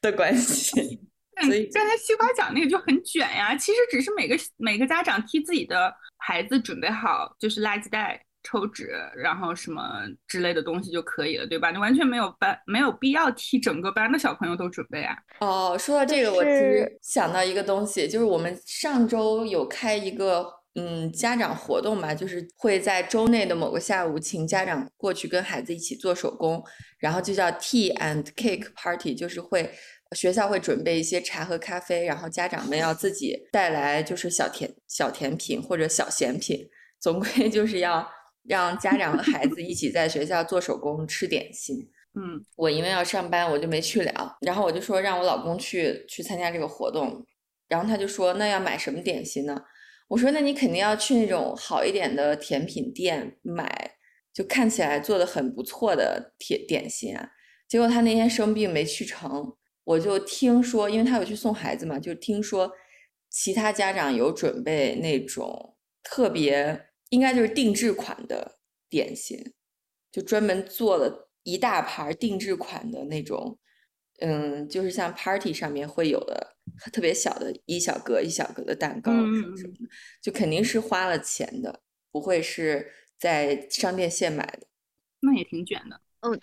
[0.00, 1.00] 的关系。
[1.42, 11.70] 所以刚才西瓜讲那个就很卷呀，其实只是每个每个家长替自己的孩子准备好，就是垃圾袋、抽纸，然后什么之类的东西就可以了，对吧？
[11.70, 15.16] 你完全没有班没有必要替整个班的小朋友都准备啊。
[15.40, 26.62] 哦，说到这个，我其实想到一个东西，就是我们上周有开一个嗯家长活动吧，就是会在周内的某个下午请家长过去跟孩子一起做手工，
[26.98, 29.70] 然后就叫 Tea and Cake Party，就是会。
[30.12, 36.68] 学校会准备一些茶和咖啡，然后家长们要自己带来，就是小甜小甜品或者小咸品，
[36.98, 38.08] 总归就 是要
[38.44, 41.76] 让家长和孩子一起在学校做手工吃点心。
[42.14, 44.38] 嗯，我因为要上班，我就没去了。
[44.40, 47.24] 然后我就说让我老公去去参加这个活动，
[47.68, 49.62] 然后他就说那要买什么点心呢？
[50.08, 53.92] 我说那你肯定要去那种好一点的甜品店买，
[54.32, 57.30] 就看起来做的很不错的甜点心啊。
[57.68, 59.54] 结果他那天生病没去成。
[59.88, 62.70] 我就听说，因为他有去送孩子嘛，就听说
[63.30, 68.58] 其他家长有准备那种特别，应该就是定制款的
[68.90, 69.54] 点心，
[70.12, 73.58] 就专门做了一大盘定制款的那种，
[74.20, 76.58] 嗯，就是像 party 上面会有的
[76.92, 79.88] 特别小的一小格一小格的蛋糕什么什么的，
[80.20, 81.80] 就肯定是花了钱的，
[82.12, 84.66] 不会是在商店现买的。
[85.20, 85.98] 那也挺卷的。
[86.20, 86.38] 嗯，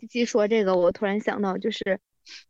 [0.00, 2.00] 七七说这个，我突然想到就是。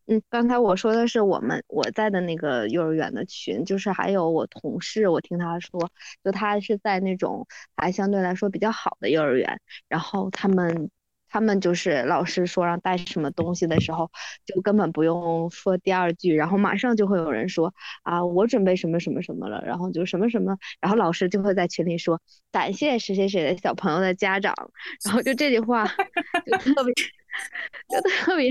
[0.06, 5.90] 嗯，刚才我说的是我们我在的那个幼儿园的群，就是还有我同事，我听他说，
[6.24, 10.90] 就他是在那种还相对来说比较好的幼儿园，然后他们
[11.28, 14.10] 他们就是老师说让带什么东西的时候，
[14.46, 22.18] 就根本不用说第二句，然后马上就会有人说啊，我准备什么什么什么了，然后就什么什么，然后老师就会在群里说
[22.50, 24.54] 感谢谁谁谁的小朋友的家长，
[25.04, 25.86] 然后就这句话
[26.46, 26.94] 就特别。
[27.88, 28.50] 就特别，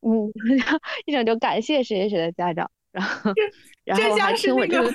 [0.00, 0.30] 嗯，
[1.06, 3.32] 一整就感谢谁谁谁的家长，然后，
[3.84, 4.94] 然后还听我这个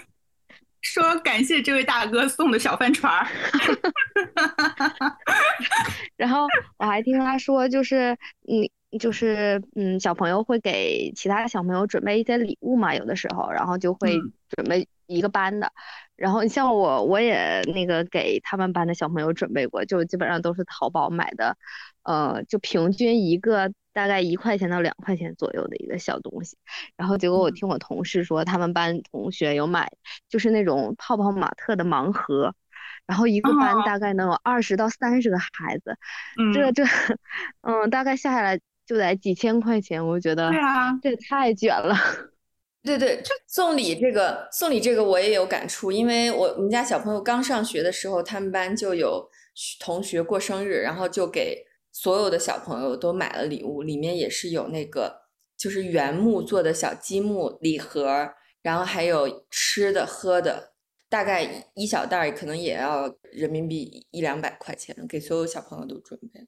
[0.82, 3.27] 说感谢这位大哥送的小帆船儿，
[6.15, 8.69] 然后我还听他说，就是嗯，
[9.00, 14.17] 就是嗯，小朋友会给其他小朋友准备一些礼物嘛，有的时候，然后就会
[14.50, 15.71] 准备一个班的，
[16.15, 21.58] 然后像我，我也那个给他们班的小朋友准备过，就基本上都是淘宝买的。
[22.04, 26.58] 呃，就平均一个大概一块钱到两块钱左右的一个小东西，
[26.95, 29.91] 然后结果我听我同事说，他们班同学有买，
[30.30, 32.56] 就是那种泡泡玛特的盲盒，
[33.06, 35.97] 然后一个班大概能有二十到三十个孩子，
[36.54, 36.84] 这这，
[37.62, 41.95] 嗯，大概下下来就得几千块钱，我觉得，对啊，这太卷了。
[42.82, 49.30] 对对，送礼这个送礼这个我也有感触，因为我我们家小朋友刚上学的时候，他们班就有
[49.80, 51.67] 同学过生日，然后就给。
[51.89, 55.23] 所有的小朋友都买了礼物，里面也是有那个
[55.58, 60.73] 就是原木做的小积木礼盒，然后还有吃的喝的，
[61.10, 66.45] 大概一小袋可能也要人民币一两百块钱，给所有小朋友都准备。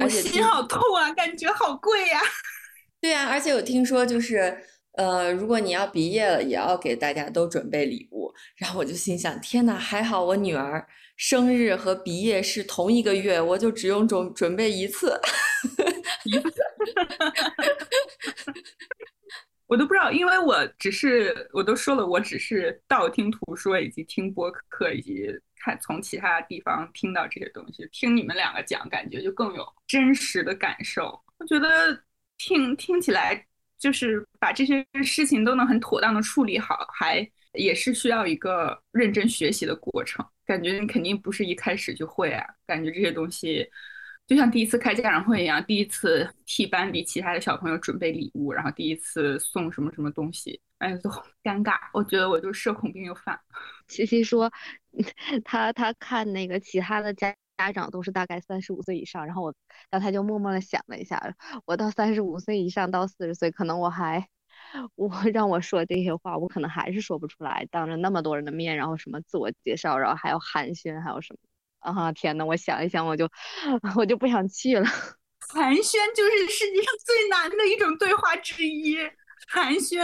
[0.00, 2.20] 我心好痛啊，感觉好贵呀。
[3.00, 4.56] 对呀，而且我听说就是
[4.92, 8.32] 呃，如果你要毕业了，也要给大家都准备礼物。
[8.56, 10.86] 然后我就心想，天呐，还好我女儿。
[11.16, 15.20] 生日和毕业是同一个月，我就只用准准备一次，
[16.24, 16.50] 一次，
[19.66, 25.26] 我都不知道，因为我只是我都说了，我只是道听途说，以及听播客，以及
[25.60, 31.22] 看从其他地方听到这些东西，听你们两个讲，感觉就更有真实的感受。
[31.38, 32.02] 我觉得
[32.38, 33.46] 听听起来，
[33.78, 40.24] 就是把这些事情都能很妥当的处理好，还也是需要一个认真学习的过程。
[40.46, 42.44] 感觉你肯定不是一开始就会啊！
[42.66, 43.64] 感觉这些东西
[44.30, 51.10] 就像第一次开家长会一样，第一次替班里其他的小朋友准备礼物，然后第一次送什么什么东西，哎，都
[51.42, 51.76] 尴尬。
[51.92, 53.36] 我觉得我就社恐病又犯。
[53.88, 54.48] 琪琪说，
[55.44, 59.52] 他他看那个其他的家家长都是大概三十五岁以上，然后我，
[59.90, 61.20] 然后他就默默的想了一下，
[61.66, 64.28] 我到三十五岁以上到四十岁，可能我还，
[64.94, 71.38] 我让我说这些话，我可能还是说不出来，当着那么多人的面，然后什么自我介绍，然后还要寒暄，还有什么，
[71.80, 73.28] 啊天呐，我想一想，我就
[73.96, 74.84] 我就不想去了。
[75.52, 78.96] 寒暄就是世界上最难的一种对话之一，
[79.48, 79.98] 寒暄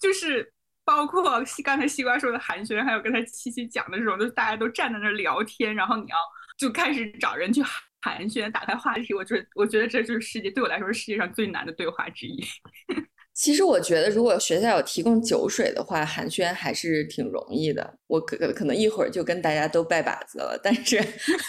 [0.00, 0.52] 就是
[0.84, 6.16] 包括刚才西瓜说的寒暄，还有跟他七七讲的这种，就是大家都站在那聊天，然后你要
[6.56, 7.62] 就开始找人去
[8.02, 9.12] 寒暄，打开话题。
[9.14, 12.44] 我觉得，我觉得这就是世界对我来说是世界上最难的对话之一。
[13.34, 17.98] 其实我觉得，如果学校有提供酒水的话，寒暄还是挺容易的。
[18.06, 21.02] 我可可能一会儿就跟大家都拜把子了，但是，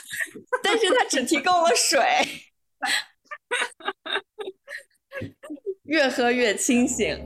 [0.64, 2.02] 但是他只提供了水。
[5.84, 7.20] 越喝越清醒。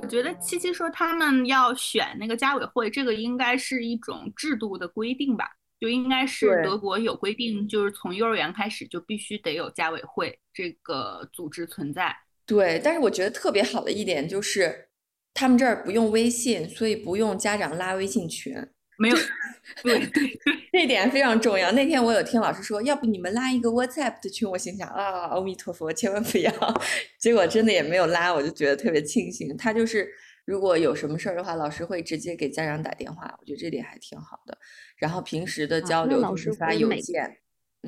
[0.00, 5.50] 我觉得七七说他们要选那个家委会，这个应该是一种制度的规定吧。
[5.80, 12.16] 就应该是德国有规定，就是从幼儿园开始就必须得有家委会这个组织存在。
[12.46, 14.88] 对，但是我觉得特别好的一点就是，
[15.34, 18.54] 他们这儿不用微信，所以不用家长拉微信群。
[18.98, 19.16] 没有，
[19.82, 20.38] 对对，
[20.72, 21.72] 这点非常重要。
[21.72, 26.52] 那天我有听老师说，要不你们拉一个 WhatsApp 的群，我心想啊，阿弥陀佛，千万不要。
[27.18, 29.56] 结果真的也没有拉，我就觉得特别庆幸。
[29.56, 30.08] 他就是。
[30.46, 34.58] 如果有什么事儿的话，老师会直接给家长打电话，我觉得这点还挺好的。
[34.98, 37.38] 然后平时的交流就是发邮件，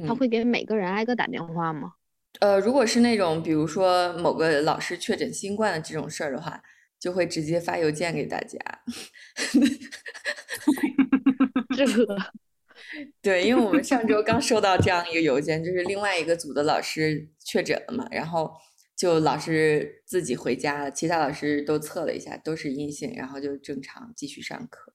[0.09, 1.92] 他会给每个人挨个打电话吗？
[2.40, 6.62] 呃，如果是那种比如说某个老师确诊新冠的这种事儿的话，
[6.99, 8.59] 就会直接发邮件给大家。
[11.77, 12.17] 这个，
[13.21, 18.51] 对，因为我们上周刚收到这样一个邮件，就是另外一个组的老师确诊了嘛，然后。
[18.97, 24.95] 就老师自己回家了，其他老师都测了一下，都是阴性，然后就正常继续上课，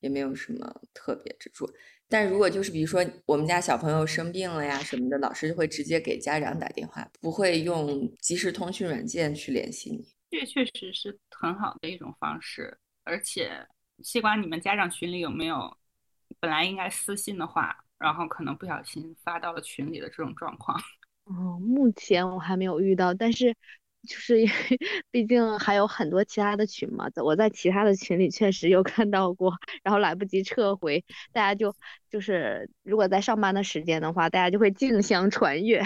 [0.00, 1.66] 也没有什么特别之处。
[2.10, 10.17] 但如果就是比如说我们家小朋友生病了呀什么的，老师就会直接给家长打电话，不会用即时通讯软件去联系你。
[10.30, 13.66] 这确实是很好的一种方式，而且
[14.02, 15.76] 西瓜，你们家长群里有没有
[16.38, 20.78] 本来应该私信的话，然后可能不小心发到了群里的这种状况？
[21.24, 23.54] 哦，目前我还没有遇到，但是
[24.06, 24.52] 就是因为
[25.10, 31.74] 毕竟还有很多其他的群嘛，我在其他的群里确实有看到过，然后来不及撤回，大家就
[32.08, 35.82] 就是如果在上班的时间的话，大家就会竞相传阅。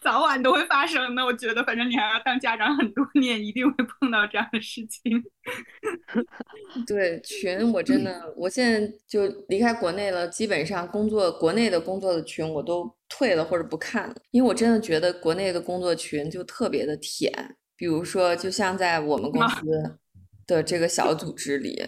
[0.00, 5.22] 早晚都会发生的，我觉得，反正你还要当家长很多年，一定会碰到这样的事情。
[6.86, 17.56] 对群，我真的，我现在就离开国内了，基本上工作国内的工作的群我都退了或者不看了，因为我真的觉得国内的工作群就特别的舔。
[17.76, 19.98] 比如说，就像在我们公司
[20.46, 21.80] 的这个小组织里，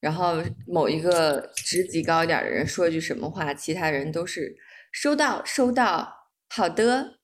[0.00, 4.56] 然后某一个职级高一点的人说一句什么话，其他人都是
[4.92, 7.15] 收到收到，好的。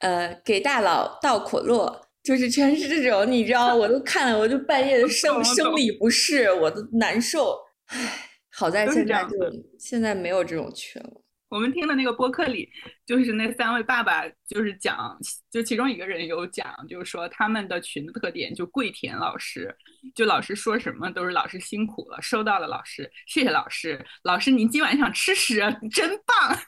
[0.00, 7.58] 呃，给大佬倒可乐，就是全是这种，你知道，我都看了，我就半夜的 生生理不适，我都难受。
[7.86, 9.30] 唉，好在现在就
[9.78, 11.22] 现在没有这种群了。
[11.48, 12.68] 我们听的那个播客里，
[13.06, 15.16] 就是那三位爸爸，就是讲，
[15.48, 19.72] 就其中一个人有讲，就是说他们的群的特点，就跪舔老师，
[20.12, 25.60] 就老师说什么都是老师辛苦了，收到了老师，谢谢老师，老师您今晚想吃屎，
[25.92, 26.58] 真棒。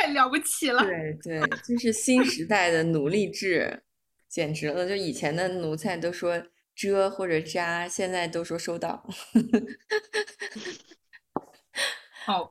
[0.00, 0.82] 太了不起了！
[0.82, 3.82] 对对，就是新时代的奴隶制，
[4.28, 4.88] 简直了！
[4.88, 6.42] 就以前的奴才都说
[6.74, 9.06] 遮或者扎，现在都说收到。
[12.24, 12.50] 好，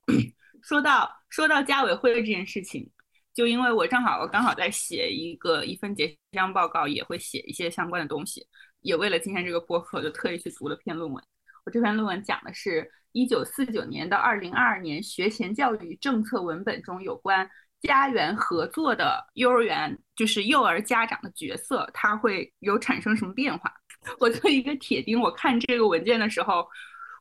[0.62, 2.88] 说到说到家委会这件事情，
[3.34, 8.46] 就因为我正好我刚好在写一个一份结项报告，也会写一些相关的东西，
[8.82, 11.24] 也为了今天这个播客，就特意去读了篇论文。
[11.66, 12.92] 我这篇论文讲的是。
[13.12, 17.50] 一九四九年到二零二二年学前教育政策文本中有关
[17.82, 23.74] 家园合作的幼儿园，就是幼儿家长的角色，它会有产生什么变化？
[24.20, 26.68] 我作为一个铁钉，我看这个文件的时候，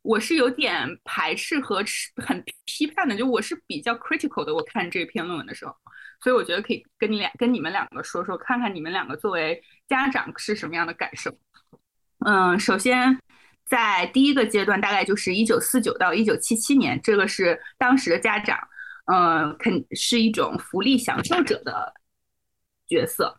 [0.02, 1.82] 我是有点排斥和
[2.16, 4.54] 很批判的，就我是比较 critical 的。
[4.54, 5.74] 我看这篇论文的时候，
[6.20, 11.36] 所以我觉得可以跟你俩、跟你们两个说说，看看你们两个作为家长是什么样的感受。
[12.26, 13.18] 嗯，首先。
[13.68, 18.58] 在第一个阶段，大概就是一九四九到一九七七年，这个是当时的家长，
[19.06, 21.92] 呃，肯是一种福利享受者的
[22.88, 23.38] 角色。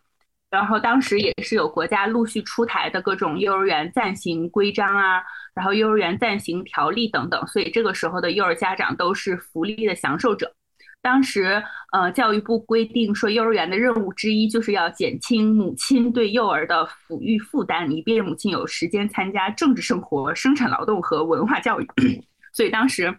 [0.49, 5.21] 然后当时也是有国家陆续出台的各种幼儿园暂行规章啊，
[5.53, 10.55] 然后幼儿园暂行条例等等，所以这个时候的幼儿家长都是福利的享受者。
[11.01, 21.87] 当时，呃，教育部规定说，幼儿园的任务之一就是要减轻母亲对幼儿的抚育负担，以便母亲有时间参加政治生活、生产劳动和文化教育。
[22.51, 23.17] 所以当时，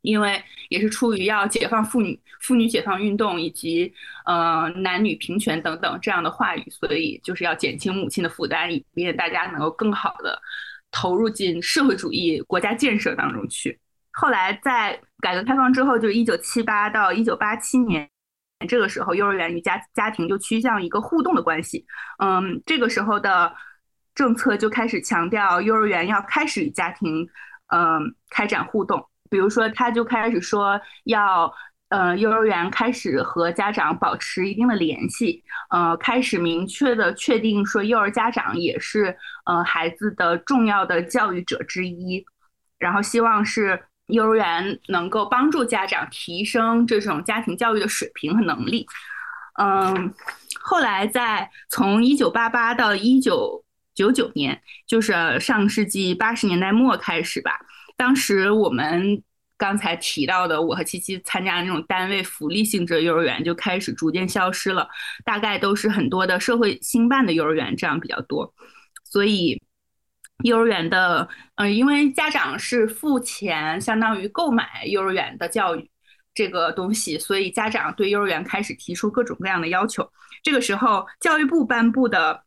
[0.00, 3.92] 因为也是出于要解放妇女、妇女解放运动以及
[4.24, 10.40] 呃男女平权等等这样的话语，所以就是要减轻母亲的负担，以便大家能够更好的
[10.90, 13.78] 投入进社会主义国家建设当中去。
[14.12, 18.08] 后来在改革开放之后，就是一九七八到一九八七年，
[18.68, 21.86] 这个时候幼儿园与家家庭就趋向一个互动的关系。
[22.18, 23.54] 嗯，这个时候的
[24.14, 27.26] 政策就开始强调幼儿园要开始与家庭
[27.68, 31.52] 嗯开展互动，比如说他就开始说要
[31.88, 42.26] 呃幼儿园开始和家长保持一定的联系，呃开始明确的确定说幼儿家长也是呃孩子的重要的教育者之一，
[42.78, 43.82] 然后希望是。
[44.12, 48.86] 幼儿园能够帮助家长提升这种家庭教育的水平和能力。
[49.54, 50.12] 嗯，
[50.60, 57.60] 后来在从一九八八到一九九九年，就是上世纪八十年代末开始吧。
[57.96, 59.22] 当时我们
[59.56, 64.88] 刚才提到的，我和七七参加那种单位福利性质的幼儿园就开始逐渐消失了，
[65.24, 68.52] 大概都是很多的社会兴办的幼儿园这样比较多，
[69.04, 69.61] 所以。
[70.42, 75.90] 幼儿园的，嗯，因为家长是付钱，相当于购买幼儿园的教育
[76.34, 80.08] 这个东西，所以家长对幼儿园开始提出各种各样的要求。
[80.42, 82.42] 这个时候，教育部颁布的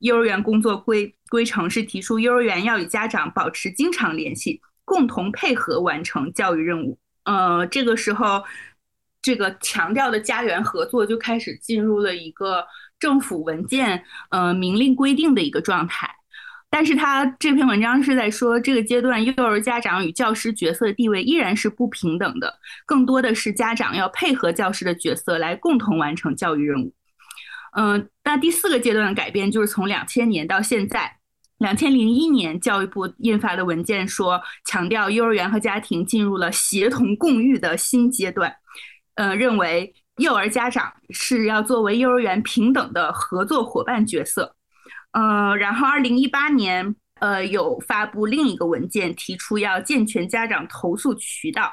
[0.00, 6.98] 幼儿园工作规规程是提出，幼儿园要与家长保持经常联系，共同配合完成教育任务。
[7.24, 8.42] 呃，这个时候，
[9.22, 12.66] 这个强调的家园合作就开始进入了一个
[12.98, 16.17] 政府文件，呃，明令规定的一个状态。
[16.70, 22.54] 但是他这篇文章是在说，这个阶段幼儿家长与教师角色的地位依然是不平等的，
[22.84, 26.92] 更多的是家长要配合教师的角色来共同完成教育任务。
[27.76, 31.16] 嗯，那第四个阶段的改变就是从两千年到现在，
[31.58, 38.54] 两千零一年教育部印发的文件说，强调幼儿园和家庭进入了协同共育的新阶段。
[39.14, 44.54] 嗯，认为幼儿家长是要作为幼儿园平等的合作伙伴角色。
[45.12, 51.72] 呃，然后二零一八年，呃，有发布另一个文件，提出要健全家长投诉渠道，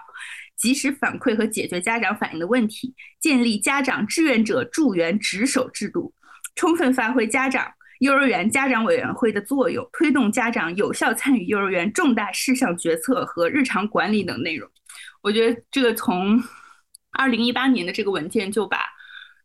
[0.56, 6.14] 及时反馈和解决家长反映的问题，建立家长志愿者助援值守制度，
[6.56, 7.70] 充分发挥家长
[8.00, 14.68] 幼儿园家长委员会的作用，推动家长有效参与幼儿园重大事项决策和日常管理等内容。
[15.22, 16.42] 我觉得这个从
[17.12, 18.95] 二零一八年的这个文件就把。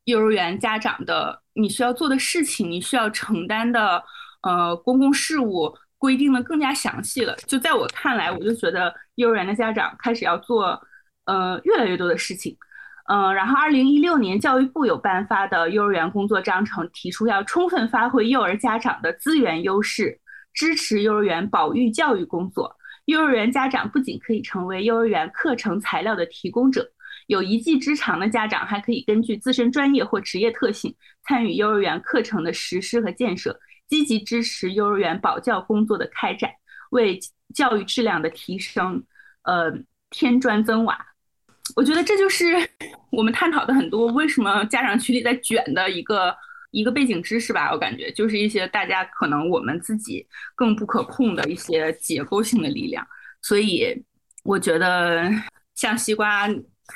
[0.04, 4.02] 幼儿园家长的你需要做的事情，你需要承担的
[4.42, 7.34] 呃公共事务规定的更加详细了。
[7.46, 10.80] 就在我看来，我就觉得幼儿园的家长开始要做
[11.26, 12.56] 呃越来越多的事情。
[13.08, 20.20] 嗯，然后二零一六年教育部有颁发的幼儿园工作章程，提出要充分发挥幼儿家长的资源优势，
[20.54, 22.76] 支持幼儿园保育教育工作。
[23.06, 26.88] 幼儿园家长不仅可以成为幼儿园课程材料的提供者。
[27.30, 33.56] 有一技之长的家长还可以根据自身专业或职业特性，参与幼儿园课程的实施和建设，
[33.86, 36.50] 积极支持幼儿园保教工作的开展，
[36.90, 37.20] 为
[37.54, 39.04] 教育质量的提升，
[39.42, 39.72] 呃，
[40.10, 41.06] 添砖增瓦。
[41.76, 42.46] 我觉得这就是
[43.12, 46.34] 我们探讨的很多为什么家长群里在卷的一个
[46.72, 47.70] 一个背景知识吧。
[47.70, 50.26] 我感觉就是一些大家可能我们自己
[50.56, 53.06] 更不可控的一些结构性的力量。
[53.40, 54.04] 所以
[54.42, 55.30] 我觉得
[55.76, 56.48] 像西瓜。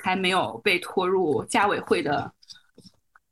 [0.03, 2.33] 还没有被拖入家委会的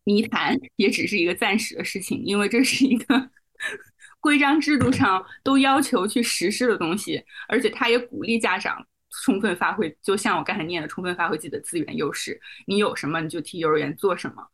[0.05, 3.31] 泥潭，也只是一个暂时的事情，因为这是一个
[4.21, 8.87] 规章制度上都要求去实施的东西，而且他也鼓励家长
[9.25, 14.47] 充分发挥，就像我刚才念的，充分发挥自己的资源优势，你有什么你就替幼儿园做什么，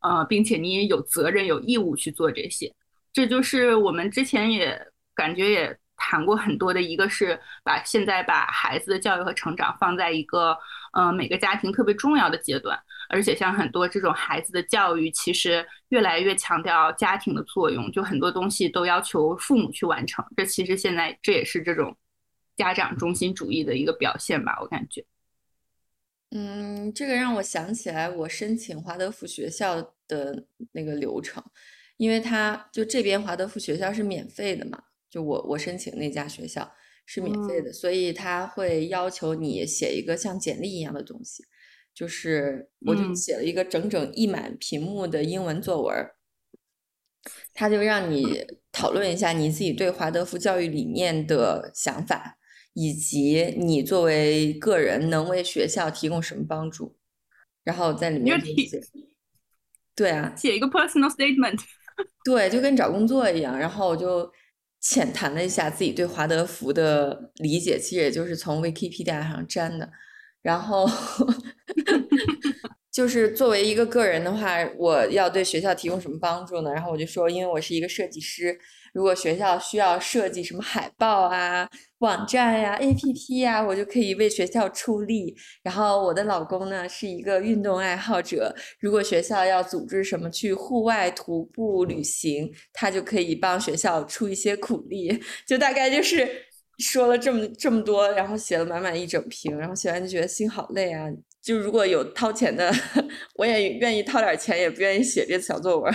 [0.00, 2.72] 呃，并且你也有责任有义务去做这些，
[3.12, 4.80] 这就是我们之前也
[5.14, 10.56] 感觉也谈过很多的，一个是把现在把孩子的教育和成长放在一个。
[10.98, 12.78] 嗯，每个家庭特别重要的阶段，
[13.10, 20.24] 而且像很多这种孩子的教育，其实越来越强调家庭的作用，就很多东西都要求父母去完成。
[20.34, 21.94] 这其实现在这也是这种
[22.56, 25.04] 家长中心主义的一个表现吧，我感觉。
[26.30, 31.44] 嗯，这个让我想起来我申请华德福学校的那个流程，
[31.98, 36.72] 因为他就这边华德福学校是免费的嘛，就我我申请那家学校。
[37.08, 41.44] 是免费的，所以他会要求你写一个像简历一样的东西，
[41.94, 45.94] 就是我就写了一个整整一满屏幕的英文作文，
[47.54, 52.38] 他就让你 讨论一下你自己对华德福教育理念的想法，
[52.72, 56.96] 以及你作为个人能为学校提供什么帮助，
[57.62, 58.82] 然后在里面写。
[59.94, 61.60] 对啊，写一个 personal statement。
[62.24, 63.56] 对，就跟找工作一样。
[63.56, 64.28] 然后我就
[64.80, 69.90] 浅谈了一下自己对华德福的理解，其实也就是从 Wikipedia 上粘的。
[70.42, 70.88] 然后。
[72.92, 76.72] 就是作为一个个人的话，我要对学校提供什么帮助呢？
[76.72, 78.58] 然后我就说，因为我是一个设计师，
[78.96, 81.68] 如果学校需要设计什么海报啊、
[81.98, 85.36] 网站呀、APP 呀，我就可以为学校出力。
[85.62, 95.22] 然后我的老公呢是一个运动爱好者，如果学校要组织什么去户外徒步旅行，他就可以帮学校出一些苦力。
[95.46, 96.26] 就大概就是
[96.78, 101.06] 说了这么这么多，然后写了满满一整篇，然后写完就觉得心好累啊。
[101.42, 102.72] 就如果有掏钱的，
[103.36, 105.94] 我也愿意掏点钱，也不愿意写这小作文。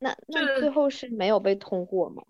[0.00, 2.22] 那那最后是没有被通过吗？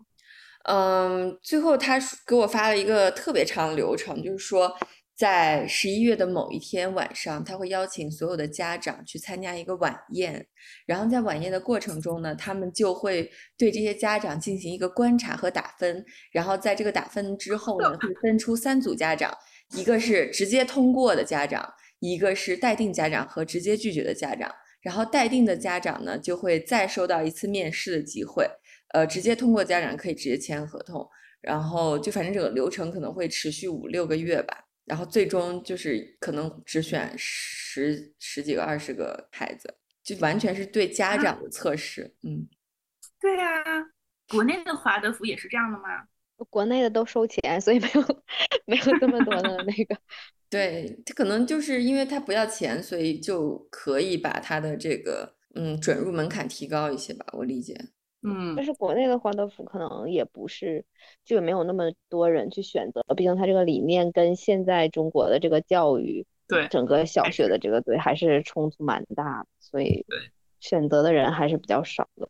[0.65, 4.71] 嗯，最后他给我发了一个特别长的流程，就是说
[5.15, 10.45] 在十一月的某一天晚上，他会邀请所有的家长去参加一个晚宴，
[10.85, 19.35] 然后在晚宴的过程中呢，他们就会对这些家长进行一个观察和打分，然后在这个打分之后呢， 会分出三组家长，
[19.75, 21.73] 一个是直接通过的家长。
[22.03, 24.51] 一个是待定家长和直接拒绝的家长，
[24.81, 28.49] 然后待定的家长呢就会再收到一次面试的机会，
[28.93, 31.07] 呃，直接通过家长可以直接签合同，
[31.39, 39.73] 然后就反正这个流程可能会持续五六个月吧，然后最终就是可能只选十十几个、二十个孩子，
[40.03, 42.13] 就完全是对家长的测试。
[42.23, 42.47] 嗯，
[43.19, 43.63] 对呀，
[44.29, 46.07] 国内的华德福也是这样的吗？
[46.49, 48.23] 国内的都收钱，所以没有
[48.65, 49.95] 没有这么多的那个。
[50.51, 57.73] 对他可能就是因为他不要钱，所以就可以把他的这个嗯准入门槛提高一些吧，我理解。
[58.23, 60.85] 嗯，但是国内的华德福可能也不是，
[61.25, 70.19] 就没有那么多人去选择，毕竟他这个理念跟现在中国的这个教育，对整个小学的这个对还是冲突蛮大的，所以对
[70.59, 72.29] 选择的人还是比较少的。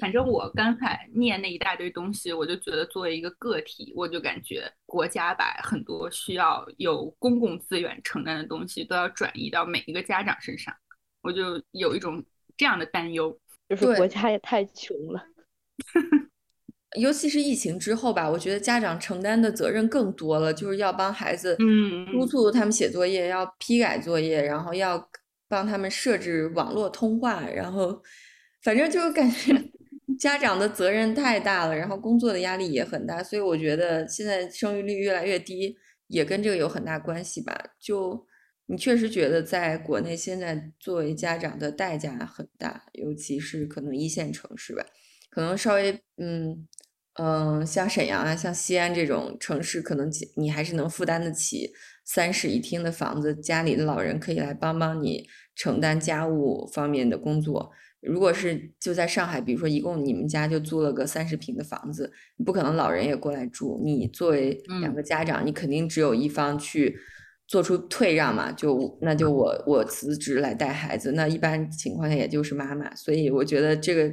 [0.00, 10.74] 反正我刚才念那一大堆东西，我就觉得作为一个个体，我就感觉国家把很多需要有公共资源承担的东西，都要转移到每一个家长身上，
[11.22, 12.24] 我就有一种
[12.56, 13.36] 这样的担忧，
[13.68, 15.24] 就是国家也太穷了。
[16.98, 21.56] 尤其是疫情之后吧，我觉得家长承担的责任更多了，就是要帮孩子
[22.10, 25.08] 督促他们写作业，要批改作业，然后要
[25.48, 28.02] 帮他们设置网络通话，然后
[28.62, 29.52] 反正就感觉。
[30.18, 37.56] 家长的责任太大了，然后工作的压力也很大，所以我觉得现在生育率越来越低，也跟这个有很大关系吧。
[37.78, 38.26] 就
[38.66, 44.84] 你确实觉得在国内现在作为家长的代价很大，尤其是可能一线城市吧，
[45.30, 46.66] 可能稍微嗯
[47.14, 51.72] 嗯，像沈阳啊、像西安这种城市，可能你还是能负担得起
[52.04, 57.70] 三室一厅的房子，家里的老人可以来帮帮你承担家务方面的工作。
[58.00, 62.10] 如果是就在上海，比如说一共你们家就租了个三十平的房子，
[62.46, 63.78] 不可能老人也过来住。
[63.84, 66.98] 你作为两个家长，你肯定只有一方去
[67.46, 68.50] 做出退让嘛？
[68.52, 72.94] 就那就我我辞职来带孩子，那一般情况下也就是妈妈。
[72.94, 74.10] 所以我觉得这个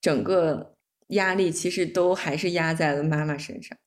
[0.00, 0.74] 整个
[1.10, 3.78] 压力其实都还是压在了妈妈身上。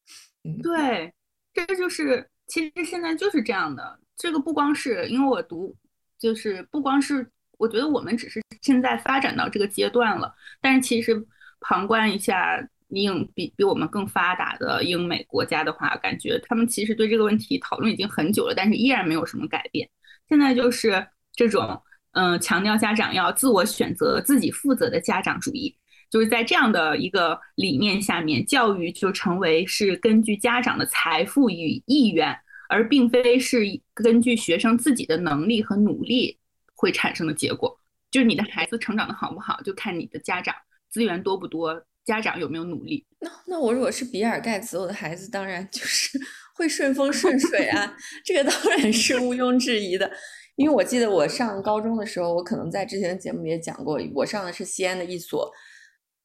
[0.45, 1.13] 嗯，对，
[1.53, 3.99] 这个就是其实现在就是这样的。
[4.15, 5.75] 这个不光是因为我读，
[6.17, 7.29] 就是不光是。
[7.57, 11.25] 我觉得我们只是现在发展到这个阶段了，但是其实
[11.59, 19.89] 旁观一下英比比我们更发达的英美国家的话，感觉他们其实对这个问题讨论已经很久了，但是依然没有什么改变。
[20.29, 21.81] 现在就是这种
[22.11, 25.75] 嗯，强调家长要自我选择、自己负责的家长主义，
[26.11, 32.37] 就是在这样的一个理念下面，教育就成为是根据家长的财富与意愿，
[32.69, 33.63] 而并非是
[33.95, 36.37] 根据学生自己的能力和努力。
[36.83, 37.79] 会产生的结果，
[38.11, 40.53] 就是你的孩子成长的好不好，就看你的家长
[40.89, 43.05] 资源多不多，家长有没有努力。
[43.19, 46.19] 那那我如果是比尔盖茨，我的孩子当然就是
[46.55, 50.11] 会顺风顺水啊， 这个当然是毋庸置疑的。
[50.57, 55.49] 因为我记得我上高中的时候，我可能在之前的节目也讲过，我上的是西安的一所，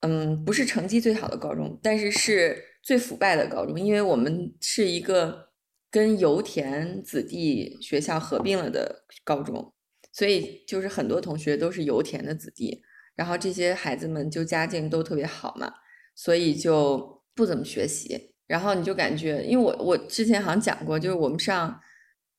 [0.01, 5.51] 嗯，不是成绩最好的高中，但是是最腐败的高中，因为我们是一个
[5.89, 9.73] 跟油田子弟学校合并了的高中。
[10.19, 12.83] 所以就是很多同学都是油田的子弟，
[13.15, 15.73] 然后这些孩子们就家境都特别好嘛，
[16.17, 18.35] 所以就不怎么学习。
[18.49, 21.81] 然后你就感觉，因为我我之前好像讲过，就是我们上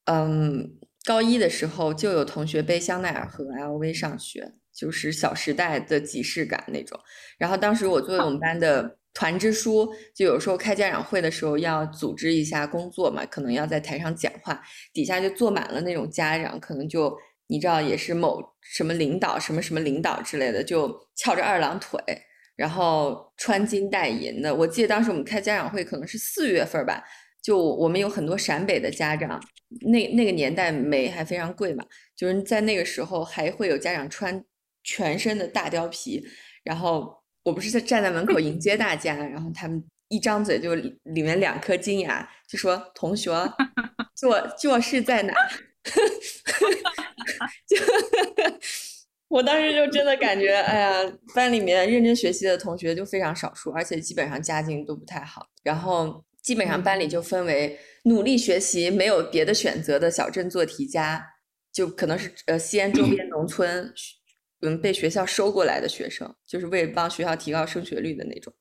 [0.07, 6.99] 嗯高一的时候就有同学背香奈儿和 LV 上学，就是《小时代》的即视感那种。
[7.37, 14.61] 然后当时我作为我们班的团支书，就有时候开家长会的时候要组织一下工作嘛，可能要在台上讲话，
[14.91, 17.15] 底下就坐满了那种家长，可能就
[17.49, 21.99] 你知道也是某什么领导、什么什么领导之类的，就翘着二郎腿，
[22.55, 24.53] 然后穿金戴银的。
[24.53, 27.03] 我记得当时我们开家长会可能是四月份吧。
[27.41, 29.41] 就我们有很多陕北的家长，
[29.89, 31.83] 那那个年代煤还非常贵嘛，
[32.15, 34.43] 就是在那个时候还会有家长穿
[34.83, 36.21] 全身的大貂皮，
[36.63, 43.31] 然后我不是在站在门口迎接大家，然后他们一张嘴就里面两颗金牙，就说同学
[44.13, 45.33] 做做事在哪？
[47.67, 47.77] 就
[49.29, 56.23] 我当时就真的感觉，哎呀，班里面认真学习的同学就非常少数，而且基本上家境都不太好，然后。
[56.41, 61.23] 基本上班里就分为努力学习、没有别的选择的小镇做题家，
[61.71, 63.93] 就可能是呃西安周边农村，
[64.61, 68.51] 嗯被学校收过来的学生，就是为了帮学校提高升学率的那种。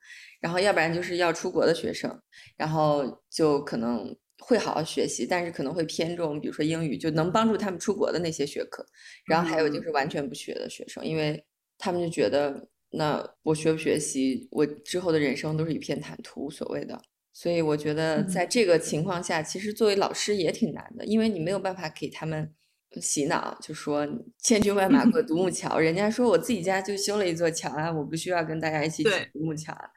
[0.40, 2.20] 然后要不然就是要出国的学生，
[2.56, 8.84] 然后就可能会好好学习，但是可能会偏重，比如说英语，就能帮助他们出国的那些学科。
[9.26, 11.44] 然后还有就是完全不学的学生，因为
[11.76, 17.00] 他们就觉得，那我学不学习，我之后的人生都是一片坦途，无所谓的。
[17.32, 22.52] 所以我觉得，在这个情况下，其实作为老师也挺难的，因为你没有办法给他们
[23.00, 24.04] 洗脑，就说
[24.38, 25.78] 千军万马过独木 桥。
[25.78, 29.88] 人家说我自己家就修了一座桥啊，我不需要跟大家一起挤独木桥啊。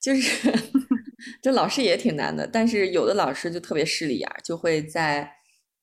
[0.00, 0.48] 就是，
[1.42, 2.46] 就老师也挺难的。
[2.46, 5.30] 但是有的老师就特别势利眼，就会在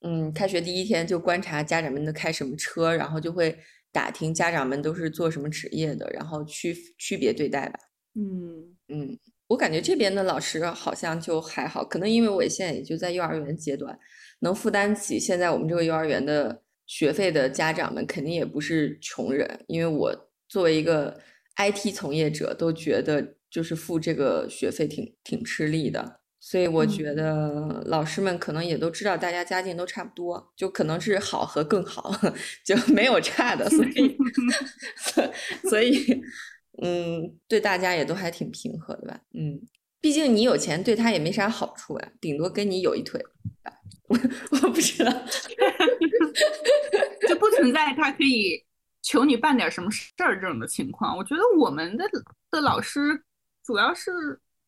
[0.02, 3.58] 嗯开学第一天就观察家长们都开什么车，然后就会
[3.92, 7.80] 打听家长们都是做什么职业的，然后区区别对待吧。
[8.16, 9.20] 嗯嗯。
[9.48, 13.96] 我感觉这边的老师好像就还好，可能因为我现在也就在幼儿园阶段，
[14.40, 21.16] 能负担起现在我们这个幼儿园的学费的家长们肯定也不是穷人，因为我作为一个
[21.58, 32.12] IT 从业者，都觉得就是付这个学费挺挺吃力的，所以我觉得老师们可能也都知道大家家境都差不多，就可能是好和更好，
[32.66, 34.18] 就没有差的，所以
[35.70, 36.22] 所以。
[36.84, 39.18] 嗯，对大家也都还挺平和的吧？
[39.34, 39.62] 嗯，
[40.02, 43.24] 毕竟你有钱，对他也没啥好处呀，顶多跟你有一腿。
[44.10, 44.20] 我
[44.52, 45.10] 我不知道，
[47.30, 48.62] 就不存在他可以
[49.02, 51.16] 求你办点什么事儿这种的情况。
[51.16, 52.04] 我觉得我们的
[52.52, 53.24] 的老师
[53.66, 54.12] 主要是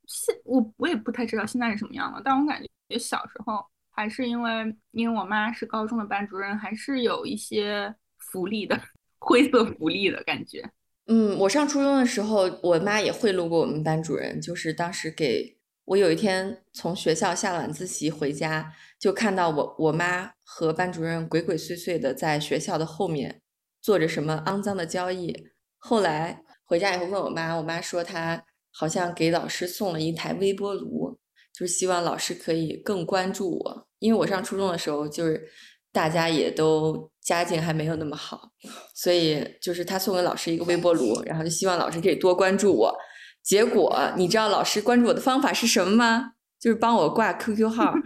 [0.08, 8.80] 现我我也不太知道现在是什么样了，但我感觉小时候还是因为因为我妈是高中的班主任，还是有一些福利的
[9.20, 10.68] 灰色福利的感觉。
[11.06, 14.42] 嗯，我上初中的时候，我妈也贿赂过我们班主任。
[14.42, 23.42] 就是当时给我有一天从学校下晚自习回家，就看到我我妈和班主任鬼鬼祟祟的在学校的后面
[23.82, 25.50] 做着什么肮脏的交易。
[25.78, 28.44] 后来回家以后问我妈，我妈说她
[28.78, 31.18] 好像给老师送了一台微波炉，
[31.54, 33.88] 就是希望老师可以更关注我。
[34.00, 35.50] 因为我上初中的时候，就是
[35.92, 37.12] 大家也都。
[37.28, 38.54] 家境还没有那么好，
[38.96, 42.98] 所以就是他送给老师一个微波炉，然后就希望老师可以多关注我。
[43.44, 46.36] 结果你知道老师关注我的方法是什么吗？
[46.58, 47.92] 就是帮我挂 QQ 号。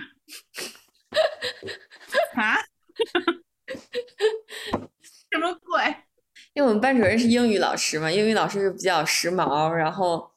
[2.34, 2.58] 啊？
[5.30, 5.84] 什么鬼？
[6.56, 10.31] 因为我们班主任是英语老师嘛，英语老师是比较时髦，然后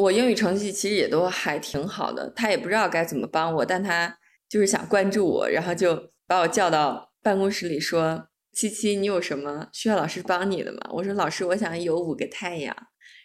[0.00, 7.08] 我英语成绩其实也都还挺好的，他也不知道该怎么帮我，但他就是想关注我，然后就把我叫到。
[7.22, 12.74] 办公室里说：“七七，你有什么需要老师帮你的吗？”我说：“老师，我想有五个太阳。”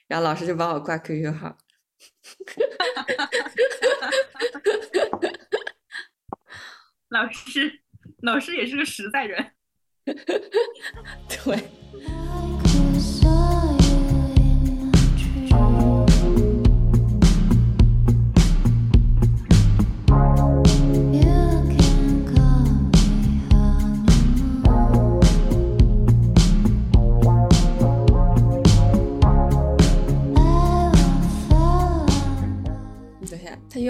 [0.05, 1.57] 然后老师就帮我挂 QQ 号。
[7.07, 7.80] 老师，
[8.21, 9.51] 老师也是个实在人。
[10.03, 12.64] 对。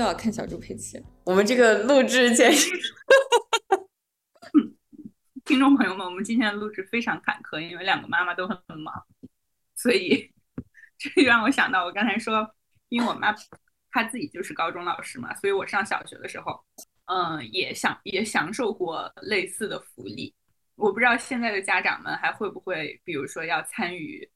[0.05, 1.03] 要看小猪佩奇。
[1.25, 2.51] 我们这个录制前，
[5.43, 9.05] 听众朋友们，我们今天的录制非常坎坷，因为两个妈妈都很忙，
[9.75, 10.31] 所以
[10.97, 12.49] 这就让我想到，我刚才说，
[12.89, 13.35] 因为我妈
[13.91, 16.63] 她自己就是高中老师嘛，所以我上小学的时候，
[17.05, 20.33] 嗯，也享也享受过类似的福利。
[20.75, 24.29] 我不知道现在的家长们还会不会，比如说要参与，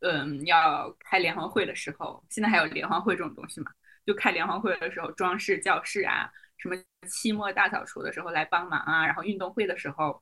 [0.00, 3.70] 嗯，要开联欢会的时候，现在还有联欢会这种东西吗？
[4.10, 6.74] 就开联欢会的时候，装饰教室啊，什么
[7.06, 10.20] 期末大扫除的时候来帮忙啊，然后运动会的时候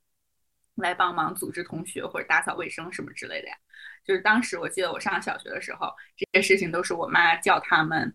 [0.75, 3.57] 来帮忙组织同学或者打扫卫生什么之类的呀。
[4.05, 8.15] 就是当时我记得我上小学的时候，这些事情都是我妈叫他们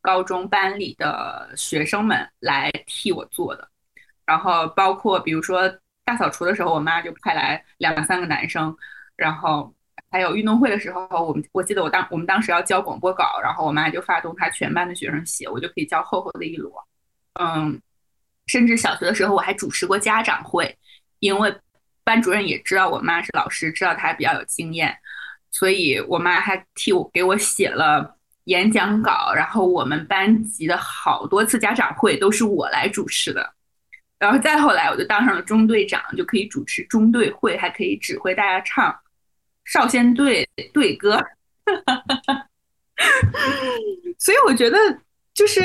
[0.00, 3.68] 高中班里的学生们来替我做的。
[4.24, 5.68] 然后包括比如说
[6.02, 8.74] 大扫除的时候，我妈就派来两三个男生，
[9.16, 9.74] 然后
[10.10, 16.70] 还有运动会的时候，我们我记得我当我们当时要交广播稿，然后我妈就发动她全班的学生写，我就可以交厚厚的一摞。
[17.40, 17.80] 嗯，
[18.46, 20.76] 甚至小学的时候我还主持过家长会，
[21.18, 21.54] 因为
[22.04, 24.96] 班主任也知道我妈是老师，知道她比较有经验。
[25.52, 33.52] 所以我妈还替我给我写了演讲稿，然后我们班级的好多次家长会都是我来主持的，
[34.18, 38.96] 然后再后来我就当上了中队长，就可以主持中队会，还可以指挥大家唱
[39.72, 41.24] 少先队队歌。
[44.18, 44.76] 所以我觉得
[45.32, 45.62] 就是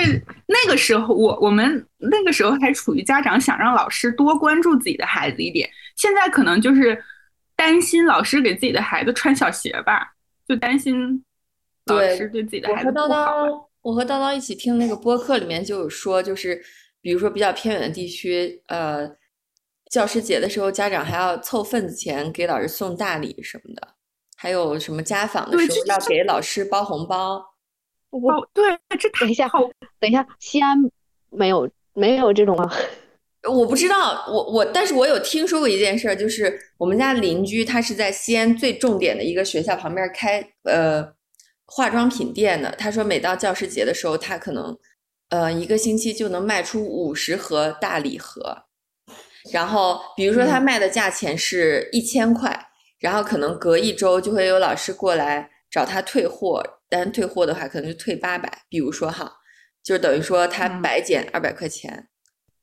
[0.47, 7.03] 那个时候，我我们那个时候还处于家长想让老师多关注自己的孩子一点，现在可能就是。
[7.57, 10.13] 担心老师给自己的孩子穿小鞋吧，
[10.45, 11.23] 就担心
[11.85, 13.69] 老师对自己的孩子不好。
[13.81, 16.61] 我和叨叨一起听那个播客里面就有说，就是
[16.99, 19.09] 比如说比较偏远的地区，呃，
[19.89, 23.94] 教师节的时候，家长还要凑份子钱给老师送大礼什么的，
[24.45, 27.43] 还有什么家访的时候要给老师包红包。
[28.11, 28.63] 哦，对，
[28.99, 29.49] 这等一下，
[29.99, 30.77] 等一下，西安
[31.31, 32.71] 没有没有这种啊。
[33.49, 41.11] 我不知道，我我，但是我有听说过一件事，就是我们家邻居他是在西安最重点的一个学校旁边开呃
[41.65, 42.69] 化妆品店的。
[42.77, 44.77] 他说每到教师节的时候，他可能
[45.29, 48.65] 呃一个星期就能卖出五十盒大礼盒。
[49.51, 52.67] 然后比如说他卖的价钱是一千块，
[53.05, 58.51] 然后可能隔一周就会有老师过来找他退货，但退货的话可能就退八百。
[58.67, 59.31] 比如说哈，
[59.83, 62.07] 就等于说他白减二百块钱。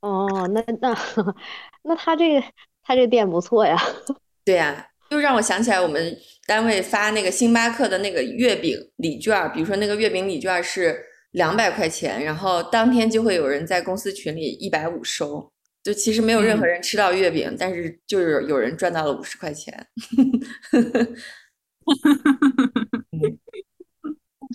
[0.01, 0.99] 哦，那那
[1.87, 2.43] 那他这个
[2.83, 3.81] 他这店不错呀。
[4.45, 15.52] 对呀，就让我想起来我们单位发那个星巴克的那个月饼礼券，比如说那个月饼礼券是两百块钱，然后当天就会有人在公司群里一百五收，
[15.83, 19.87] 就其实没有任何人吃到月饼，但是就是有人赚到了五十块钱。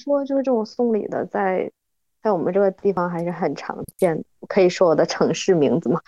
[0.04, 1.72] 说就是这种送礼的在。
[2.24, 6.02] 在我们这个地方还是很常见，可以说我的城市名字吗？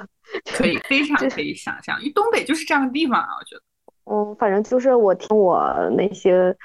[0.56, 3.62] 可以，非常可以想象，因为东北就是这样的地方啊，我觉得。
[4.10, 6.56] 嗯，反正就是我听我那些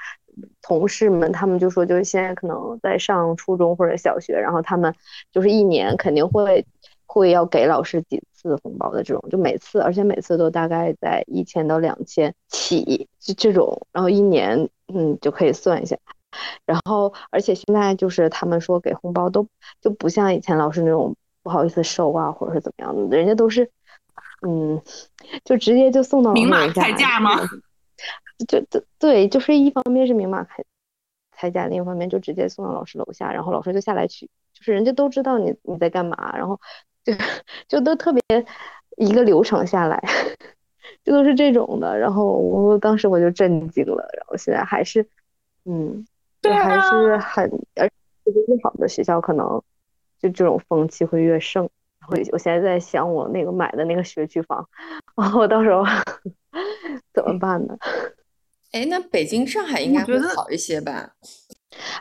[0.62, 4.94] 同事们，他们就说，就是现在可能在上初中或者小学，然后他们
[5.30, 6.64] 就是一年肯定会
[7.12, 15.94] 会要给老师几次红包的这种，就每次，而且每次都大概在一千到两千起，就这种，然后一年，嗯，就可以算一下。
[16.64, 19.46] 然后，而且现在就是他们说给红包都
[19.82, 23.70] 就不像以前老师那种不好意思收啊，或者是怎么样的，人家都是，
[24.40, 24.80] 嗯，
[25.44, 27.36] 就直接就送到明码开价吗？
[28.48, 30.64] 就对对，就是一方面是明码开
[31.30, 36.58] 开价，另一方面就直接送到老师楼下，然后老师就下来取，就是人家都知道你你在干嘛，然后
[37.04, 37.12] 就
[37.68, 38.22] 就都特别
[38.96, 40.02] 一个流程下来，
[41.04, 41.98] 就都是这种的。
[41.98, 45.08] 然后我当时我就震惊了，然后现在还是，
[45.64, 46.06] 嗯。
[46.42, 49.46] 对还是很，而且越好的学校可能
[50.18, 51.62] 就这种风气会越盛。
[52.08, 54.68] 我，我现在在想我那个买的那个学区房，
[55.14, 55.84] 然我到时候
[57.14, 57.78] 怎么办呢？
[58.72, 61.12] 哎，那北京、上海应该会好一些吧？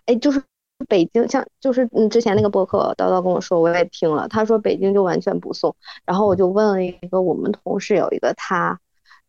[0.08, 0.41] 哎，就是
[0.88, 5.75] 北京，像就是嗯，之前那个博客叨叨跟我说，我也听了，他说北京就完全不送。
[6.05, 8.79] 然后我就问了一个我们同事，有一个他，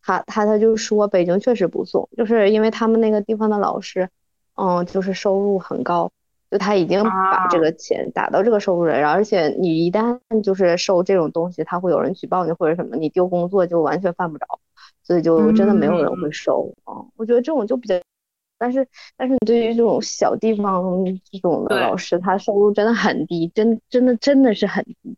[0.01, 4.09] 他他他就说北京确实不送，就是因为他们那个地方的老师。
[4.55, 6.11] 嗯，就是收入很高，
[6.51, 14.45] 就他已经把这个钱打到这个收入了，然后而且你一旦就是收这种东西，他会有人举报你或者什么，你丢工作就完全犯不着，
[15.03, 17.01] 所以就真的没有人会收啊。
[17.17, 17.95] 我觉得这种就比较，
[18.57, 18.87] 但是
[19.17, 20.83] 但是你对于这种小地方
[21.31, 25.17] 这种的老师，他收入真的很低，真真的真的是很低。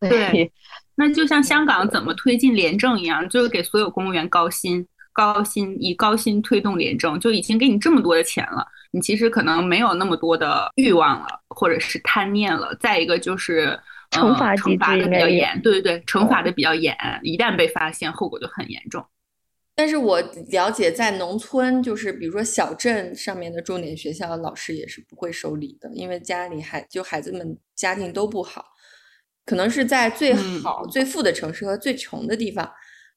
[0.00, 0.52] 对，
[0.94, 4.86] 那就像香港怎么推进廉政一样，就是给所有公务员高薪。
[5.16, 12.74] 高薪以高薪推动廉政，就已经给你这么多的钱了，你其实可能没有那么多的欲望了，或者是贪念了。
[12.80, 13.78] 再一个就是
[14.10, 19.06] 惩罚惩罚的比较严，对对对，惩罚的比较严，一旦被发现，后果就很严重。
[19.76, 20.20] 但是我
[20.50, 28.64] 了解，在农村，就是比如说小镇上面的重点学校，老师也是不会收礼的，因为家里孩就孩子们家境都不好，
[29.44, 32.70] 可能是在最好最富的城市和最穷的地方。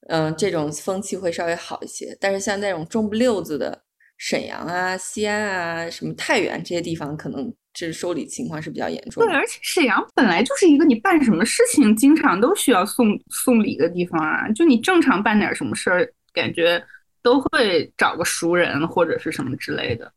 [0.08, 3.82] 嗯，这种风气会稍微好一些，但是像那种中不溜子的
[4.16, 9.28] 沈阳啊、西安啊、什么太原这些地方，可能这收礼情况是比较严重的。
[9.28, 16.82] 对，而且沈阳本来就是一个你办什么事情经常都需要送送礼的地方啊，就你正常办点什么事儿，感觉
[17.22, 20.12] 都会找个熟人或者是什么之类的。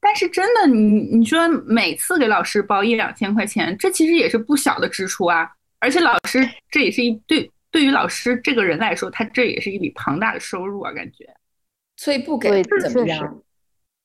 [0.00, 5.50] 但是真的，你你说每次给老师包一两千块钱，这其实也是不小的支出啊。
[5.78, 11.28] 而且老师这也是一对对于老师这个人来说，他这也是一笔庞大的收入啊，感觉。
[11.96, 13.42] 所以不给怎么样？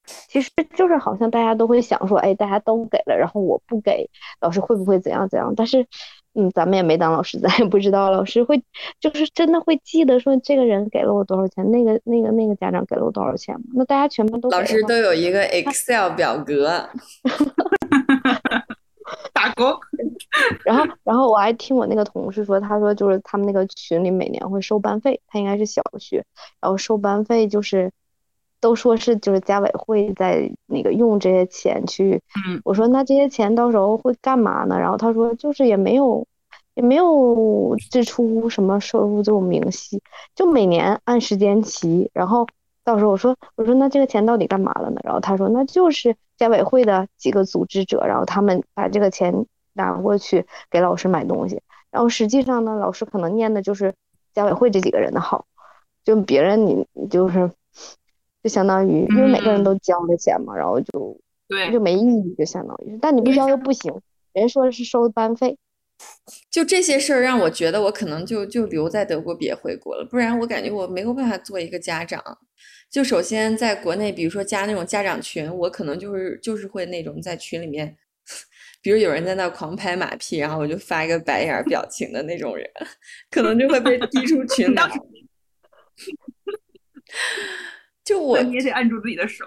[0.04, 4.08] 其实就是好像大家都会想说，哎，大家都给了，然后我不给，
[4.40, 5.54] 老师会不会怎样怎样？
[5.56, 5.86] 但是，
[6.34, 8.62] 嗯，咱们也没当老师， 咱也不知道老师会
[9.00, 13.66] 就是真的会记得说这个人给了我多少钱，那个那个那个家长给了我多少钱吗？
[13.74, 16.88] 那大家全部都老师都有一个 Excel 表格，
[19.32, 19.78] 打勾。
[20.64, 26.24] 然后，然后我还听我那个同事说，他说就是他们那个群里每年会收班费，他应该是小学，
[26.60, 27.90] 然后收班费就是。
[28.62, 34.78] 都说是就是家委会在那个用这些钱去，嗯，我说那这些钱到时候会干嘛呢？
[34.78, 36.24] 然后他说就是也没有
[36.74, 40.00] 也没有支出什么收入这种明细，
[40.36, 42.08] 就每年按时间齐。
[42.14, 42.46] 然后
[42.84, 45.00] 到时候我说我说那这个钱到底干嘛了呢？
[45.02, 51.60] 然后他说那就是家委会的几个组织者，然后他们把这个钱拿过去给老师买东西。
[51.90, 53.92] 然后实际上呢，老师可能念的就是
[54.32, 55.46] 家委会这几个人的好，
[56.04, 57.50] 就别人你就是。
[58.42, 63.92] 就相当于，因为每个人都交了钱嘛，然后就对就没意义，就相当于，但你不交又不行，
[64.32, 65.56] 人家说的是收班费，
[66.50, 72.38] 就这些事儿让我觉得我可能就就留在德国别回国了，不然我感觉我没有办法做一个家长。
[72.90, 77.96] 就首先在国内，比如说加那种家长群，我可能就是就是会那种在群里面，
[78.82, 82.68] 比如有人在那狂拍马屁，然后我就发一个白眼表情的那种人，
[83.30, 84.86] 可能就会被踢出群聊。
[88.04, 89.44] 就我你也得按住自己的手，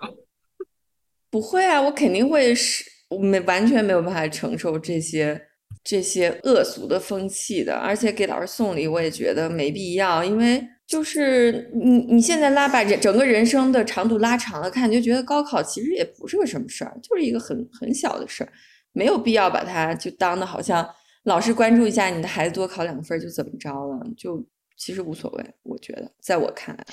[1.30, 2.84] 不会啊，我肯定会是
[3.22, 5.50] 没完全没有办法承受这些
[5.84, 18.52] 这些恶俗的风气的，而且给老师送礼我也觉得没必要，因为就是你你现在拉把这整个人生的长度拉长了看，就觉得高考其实也不是个什么事儿，就是一个很很小的事儿，
[18.94, 20.88] 没有必要把它就当的好像
[21.24, 24.44] 老师关注一下你的孩子多考两分就怎么着了，就
[24.78, 26.86] 其实无所谓，我觉得在我看来，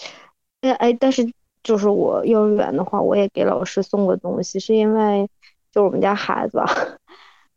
[0.63, 1.25] 哎哎，但是。
[1.63, 5.29] 就是我幼儿园的话，我也给老师送过东西，是因为
[5.71, 6.67] 就是我们家孩子吧，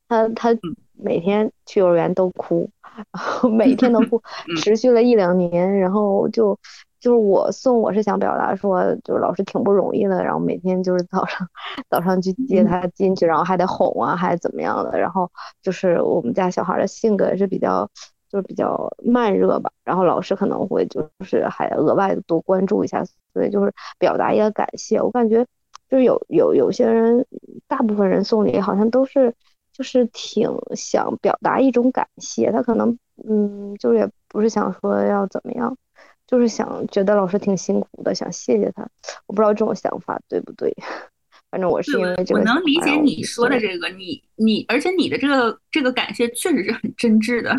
[0.07, 0.49] 他他
[0.93, 4.21] 每天去幼儿园都哭，然后每天都哭，
[4.61, 6.57] 持续了一两年，然后就
[6.99, 11.47] 就是我送，我是想表达说，就是老师挺不容易的，然后每天就是早上
[11.89, 15.31] 早上去接他进去，然后还得哄啊，还怎么样的，然后
[15.61, 17.89] 就是我们家小孩的性格是比较。
[18.29, 23.03] 就是比较慢热吧，然后老师可能会就是还额外的多关注一下，
[23.33, 25.01] 所以就是表达一个感谢。
[25.01, 25.45] 我感觉
[25.89, 27.25] 就是有有有些人，
[27.67, 29.33] 大部分人送礼好像都是
[29.71, 32.97] 就是挺想表达一种感谢，他可能
[33.29, 35.77] 嗯，就是也不是想说要怎么样，
[36.27, 38.87] 就是想觉得老师挺辛苦的，想谢谢他。
[39.27, 40.75] 我不知道这种想法对不对，
[41.51, 42.39] 反正我是因为这个。
[42.39, 47.55] 我能理解你说的这个，你你而且你的这个这个感谢确实是很真挚的。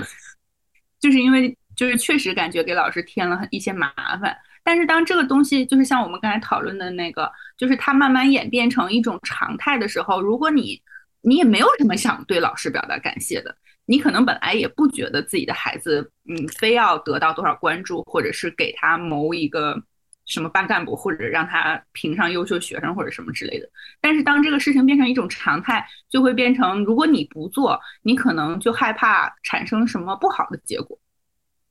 [1.06, 10.82] 就是因为就是确实感觉给老师添了很一些麻烦，但是当这个东西就是像我们刚才讨论的那个，就是它慢慢演变成一种常态的时候，如果你
[11.20, 19.80] 你也没有什么想对老师表达感谢的，你可能本来也不觉得自己的孩子嗯非要得到多少关注，或者是给他谋一个
[20.26, 23.68] 什么班干部，或者让他评上优秀学生或者什么之类的。
[24.00, 30.98] 但是当这个事情变成一种常态，就会变成如果你不做，你可能就害怕产生什么不好的结果。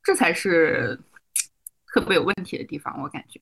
[0.01, 0.99] 这才是
[1.93, 3.39] 特别有问题的地方，我感觉。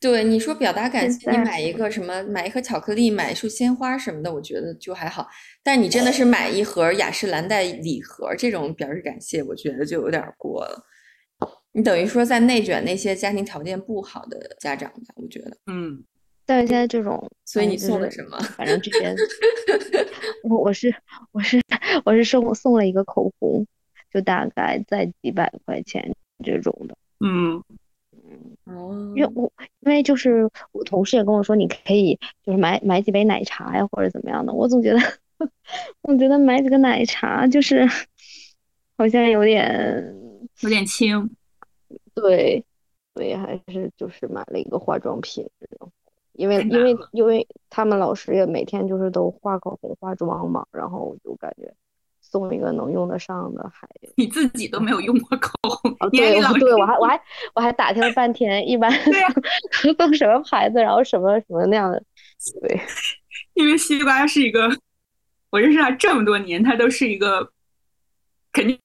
[0.00, 5.28] 对你说表达感谢，你买一个什么，买一盒巧克力，买一束鲜花什么的，我觉得就还好。
[5.62, 10.86] 但你真的是买一盒雅诗兰黛礼盒这种表示感谢，我觉得就有点过了。
[11.72, 15.14] 你等于说在内卷那些家庭条件不好的家长吧？
[15.16, 16.02] 我觉得，嗯。
[16.46, 18.36] 但是现在这种，所以你送的什么？
[18.56, 19.14] 反正这边，
[20.44, 20.92] 我我是
[21.32, 21.62] 我是
[22.04, 23.66] 我是送送了一个口红。
[24.12, 26.12] 就大概在几百块钱
[26.44, 27.62] 这种的，嗯
[28.66, 34.52] 嗯哦，因为我因为就是我同事也跟我说，你可以就是买买几杯奶茶呀，或者怎么样的。
[34.52, 34.98] 我总觉得，
[36.02, 37.86] 我觉得买几个奶茶就是
[38.98, 40.12] 好像有点
[40.62, 41.30] 有点轻，
[42.14, 42.64] 对，
[43.14, 45.48] 所以还是就是买了一个化妆品，
[46.32, 51.72] 因为因为因为他们老师也每天就是都画口红化妆嘛，然后我就感觉。
[52.22, 57.20] 送一个能用得上的，还 你自己都没有用过口红，对，对我还我还
[57.56, 58.88] 我还打听了半天，一般
[59.98, 62.00] 送什么牌子，然后什么什么那样的，
[62.60, 62.80] 对，
[63.54, 64.70] 因为西瓜是一个
[65.50, 67.50] 我认识他这么多年，他都是一个
[68.52, 68.78] 肯定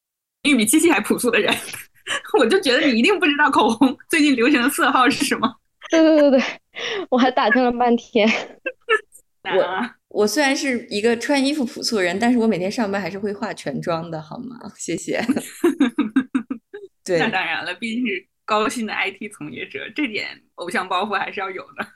[0.56, 1.54] 比七七还朴素的人。
[2.38, 5.52] 我就觉得你一定不知道口红 最近流行的色号是什么。
[5.90, 6.42] 对对对对，
[7.10, 8.28] 我还打听了半天。
[9.44, 14.56] 我我虽然是一个穿衣服朴素的人，但是我每天上班还是会化全妆的，好吗？
[14.76, 15.24] 谢谢。
[17.04, 20.26] 对，那当然了，毕竟是高薪的 IT 从业者，这点
[20.56, 21.86] 偶像包袱还是要有的。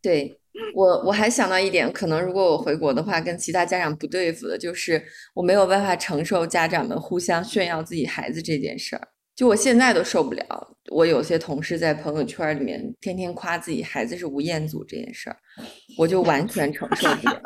[0.00, 0.38] 对
[0.74, 5.02] 我，我还想到一点，可能如果我回国的话，跟其他家长不对付的，就是
[5.34, 9.08] 我没有办法承受家长们互相炫耀自己孩子这件事儿。
[9.40, 15.36] 就我现在都受不了，我有些同事在朋友圈里面天天夸自己孩子是吴彦祖这件事儿，
[15.96, 17.40] 我就完全承受不了。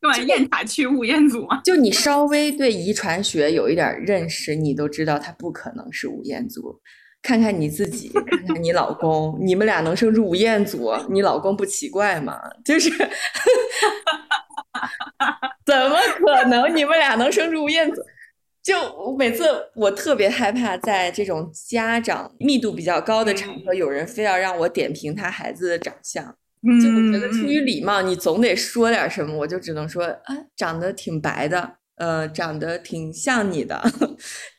[0.00, 1.60] 干嘛雁塔区吴彦祖吗？
[1.64, 6.80] 就你稍微对遗传学有一点认识，你都知道他不可能是吴彦祖。
[7.22, 12.40] 看看你自己，看看你老公，你们俩能生出吴彦祖，你老公不奇怪吗？
[12.64, 12.90] 就是
[15.64, 18.02] 怎么可能你们俩能生出吴彦祖？
[18.62, 19.44] 就我每次
[19.74, 26.22] 我特别害怕在这种家长密度比较高的场合，有人非要让我点评他孩子的长相，
[26.62, 33.82] 就我觉得出于礼貌，你总得说点什么，我就只能说啊，长得挺白的，呃，长得挺像你的，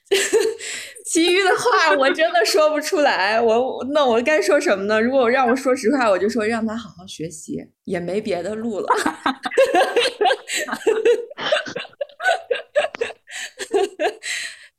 [1.06, 3.39] 其余的话我真的说不出来。
[3.39, 4.99] 我那我该说什么呢？
[4.99, 8.88] 如果让我说实话，我就说让他好好学习，也没别的路了。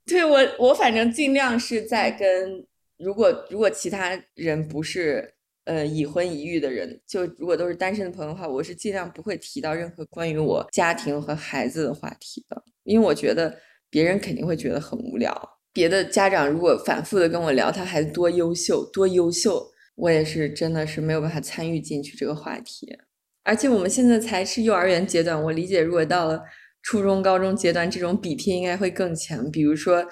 [0.05, 2.67] 对我，我反正尽量是在跟
[2.99, 5.33] 如果如果其他人不是
[5.65, 13.57] 呃已婚已育的人，就如果都是单身的朋友的话，我是尽量不会提到任何关于我家庭和孩子的话题的，因为我觉得
[13.89, 15.33] 别人肯定会觉得很无聊。
[15.73, 22.99] 别的家长如果反复的跟我聊他孩子多优秀多优秀，我也是真的是没有办法参与进去这个话题。
[23.45, 26.43] 而且我们现在才是幼儿园阶段，我理解如果到了。
[26.83, 29.51] 初中、高中阶段，这种比拼应该会更强。
[29.51, 30.05] 比如说，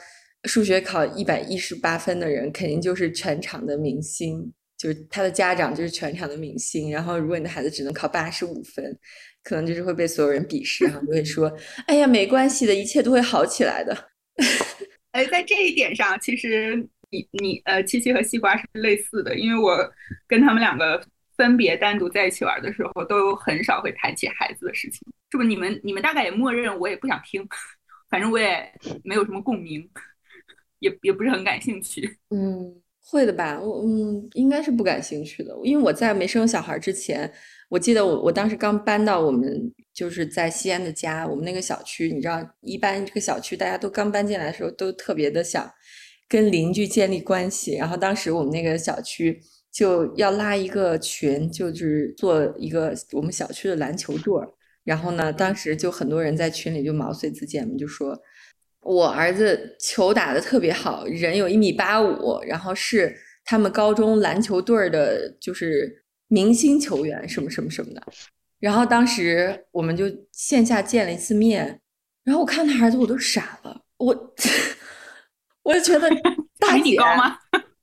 [0.44, 6.90] 数学考一百一十八分的人，肯定就是全场的明星，就是他的家长就是全场的明星。
[6.90, 8.96] 然后，如果你的孩子只能考八十五分，
[9.42, 11.52] 可能就是会被所有人鄙视，然后就会说
[11.88, 13.96] ：“哎呀，没关系的，一切都会好起来的。
[15.12, 16.76] ”哎，在这一点上，其实
[17.10, 19.76] 你你呃，七七和西瓜是类似的，因为我
[20.28, 21.02] 跟他们两个。
[21.41, 25.43] 分别单独在一起玩的时候，都很少会谈起孩子的事情，是不？
[25.43, 27.43] 你们你们大概也默认我也不想听，
[28.11, 28.70] 反正我也
[29.03, 29.88] 没有什么共鸣，
[30.80, 32.18] 也也不是很感兴趣。
[32.28, 33.59] 嗯，会的吧？
[33.59, 37.32] 我嗯，应该是不感兴趣的，因为我在没生小孩之前，
[37.70, 45.72] 我记得我我当时刚搬到我们就是在西安的家，我们那个小区，你知道，一般这个小区大家都刚搬进来的时候，都特别的想
[46.28, 49.41] 跟邻居建立关系，然后当时我们那个小区。
[49.80, 54.46] 就要拉一个群，就是做一个我们小区的篮球队儿。
[54.84, 58.20] 然后呢，当时就很多人在群里就毛遂自荐嘛，就说
[58.82, 68.02] 我儿子球打的特别好，人有一米八五，然后是他们高中篮球队儿的，就是明星球员什么什么什么的。
[68.58, 71.80] 然后当时我们就线下见了一次面，
[72.22, 74.34] 然后我看他儿子我都傻了，我
[75.64, 76.10] 我就觉得
[76.60, 77.38] 大姐高吗？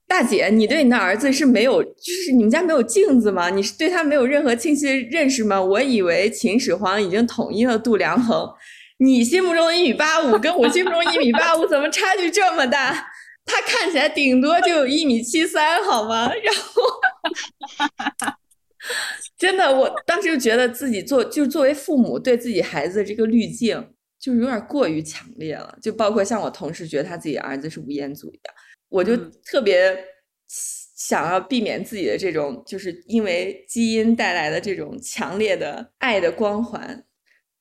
[0.08, 3.50] 大姐，你对你的儿子是没有，就是你们家没有镜子吗？
[3.50, 5.60] 你是对他没有任何清晰的认识吗？
[5.62, 8.50] 我以为秦始皇已经统一了度量衡，
[9.00, 13.06] 你心目中的一米八五跟我心目中一米八五 怎么差距这么大？
[13.44, 16.32] 他看起来顶多就有一米七三，好吗？
[16.42, 16.82] 然后，
[19.38, 23.88] 真的，我当时就觉得自己做，就作为父母对自己孩子的这个滤镜，
[24.18, 25.78] 就是有点过于强烈了。
[25.82, 28.54] 就包括像我同事觉得他自己儿子是吴彦祖一样。
[28.88, 29.96] 我就特别
[30.48, 37.04] 想要避免自己的这种，就是因为基因带来的这种强烈的爱的光环，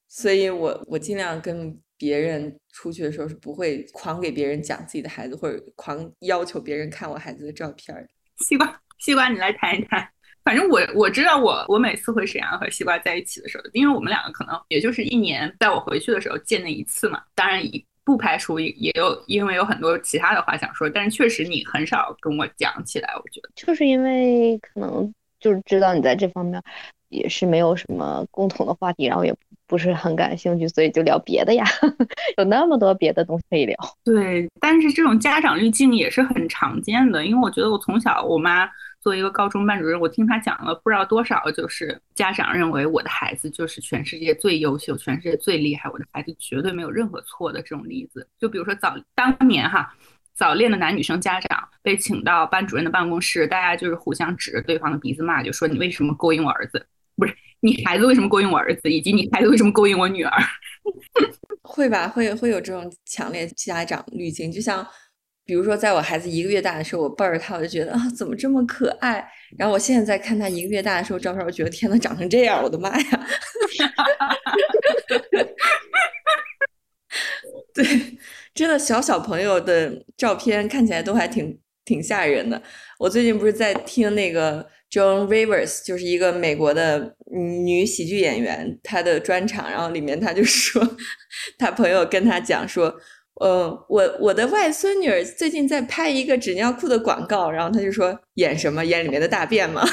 [0.07, 7.95] 所以我我尽量跟别人出去的时候是不会狂给别人讲自己的孩子，或者狂要求别人看我孩子的照片。
[8.47, 10.07] 西瓜，西瓜，你来谈一谈。
[10.43, 17.21] 反正我我知道，我我每次回沈阳和西瓜在一起的时候，因为我们两个可能也就是一年，在我回去的时候见那一次嘛。
[17.35, 17.85] 当然一。
[18.07, 26.63] 不排除也也有，因为有很多其他的话想说，但是确实你很少跟我讲起来，我觉得就是因为可能就是知道你在这方面
[27.09, 29.35] 也是没有什么共同的话题，然后也
[29.67, 31.65] 不是很感兴趣，所以就聊别的呀，
[32.39, 33.75] 有那么多别的东西可以聊。
[34.05, 38.69] 对，但是这种家长滤镜也是很常见的，因为我觉得我从小我妈。
[39.07, 48.27] 作为一个高中班主任，我听他讲了不知道多少，就是家长认为我的孩子就是全世界最优秀、全世界最厉害，我的孩子绝对没有任何错的这种例子。
[48.37, 49.95] 就比如说早当年哈，
[50.33, 56.85] 早恋的男女生家长被请到班主任的办公室，大家就是互相指着对方的鼻子骂，就说你为什么勾引我儿子？
[57.15, 60.33] 不是你孩子为什么勾引我儿子，以及你孩子为什么勾引我女儿。
[61.63, 64.85] 会吧，会会有这种强烈家长滤镜，就像
[65.47, 69.25] 比如说，在我孩子一个月大的时候，我抱着他，我就觉得啊，怎么这么可爱？
[69.57, 73.05] 然后我现在在看他一个月大的时候照片，我觉得天呐，长成这样，我的妈呀！
[77.73, 77.85] 对，
[78.53, 82.61] 真的小小朋友的照片看起来都还挺挺吓人的。
[82.99, 90.85] 我最近不是在听那个 Joan Rivers，就是一个美国的女喜剧演员，她的专场，然后里面她就说，
[91.57, 92.93] 她朋友跟她讲说，
[93.39, 98.83] 呃，我我的外孙女儿最近在拍一个纸尿裤的广告，然后她就说演什么？
[98.85, 99.83] 演里面的大便吗？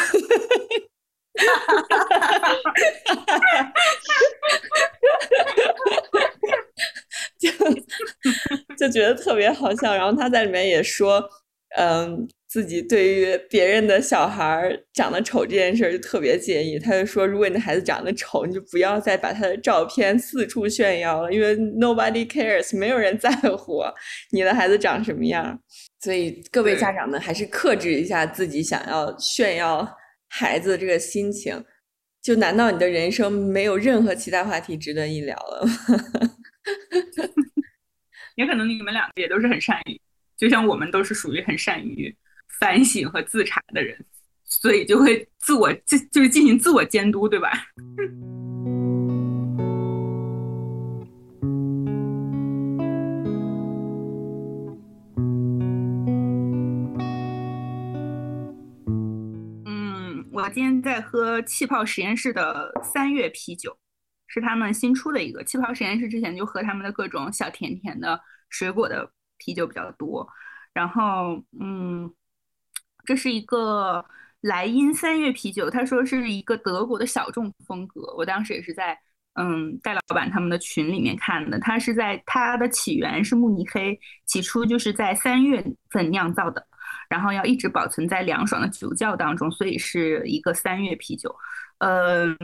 [7.38, 7.50] 就
[8.78, 11.22] 就觉得特别好笑，然后他在里面也说，
[11.76, 16.78] 嗯，自己对于别人的小孩长得丑这件事儿就特别介意。
[16.78, 23.28] 他就说，如果你的孩子长得丑，你就不要再把他的照片四处炫耀了，因为 nobody cares，没有人在
[23.58, 23.82] 乎
[24.30, 25.58] 你的孩子长什么样。
[25.98, 29.84] 所以各位家长们还是克制一下自己想要炫耀
[30.28, 31.60] 孩子的这个心情。
[32.22, 35.72] 就难道你的人生没有任何其他话题值得一聊了吗？
[38.38, 40.00] 也可能你们两个也都是很善于，
[40.36, 42.16] 就像我们都是属于很善于
[42.60, 44.04] 反省和自查的人，
[44.44, 47.50] 所以就会自我就就是进行自我监督，对吧？
[59.66, 63.76] 嗯，我今天在喝气泡实验室的三月啤酒。
[64.26, 70.28] 是他们新出的一个气泡实验室，之前就喝他们的各种小甜甜的水果的啤酒比较多。
[70.72, 72.12] 然后，嗯，
[73.04, 74.04] 这是一个
[74.40, 78.14] 莱茵三月啤酒，他说是一个德国的小众风格。
[78.16, 78.98] 我当时也是在
[79.34, 86.66] 嗯戴老板他们的群里面看的，它是在它的起源是慕尼黑，起初就是在三月份酿造的，
[87.08, 91.34] 然后要一直保存在凉爽的酒窖当中，所以是一个三月啤酒。
[91.78, 92.36] 嗯。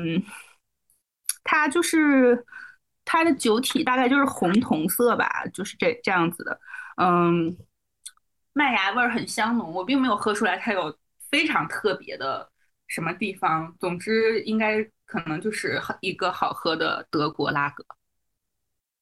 [1.43, 2.45] 它就是
[3.05, 6.61] 它的酒体大概就是红铜色吧，就是这这样子的，
[6.97, 7.57] 嗯，
[8.53, 10.96] 麦芽味儿很香浓，我并没有喝出来它有
[11.30, 12.51] 非常特别的
[12.88, 13.74] 什么地方。
[13.78, 17.84] 总之，应该可能就是一个好喝的德国拉格。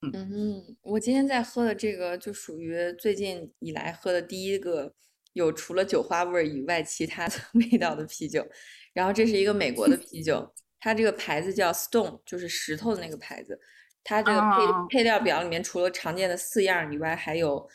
[0.00, 4.94] 嗯，我今天在喝的这个就属于最近以来喝的第一个
[5.32, 8.46] 有除了酒花味儿以外其他的 味道的啤酒，
[8.92, 10.54] 然后这是一个美国的 啤酒。
[10.80, 13.58] 它这个牌子叫 Stone，就是石头的那个牌子。
[14.04, 17.68] 它这个配配料表里面除了常见的四样以外，还有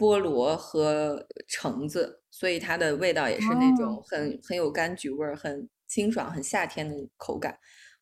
[0.00, 7.58] 菠萝和橙子，所以它的味道也是那种很很有柑橘味儿，很清爽，很夏天的口感。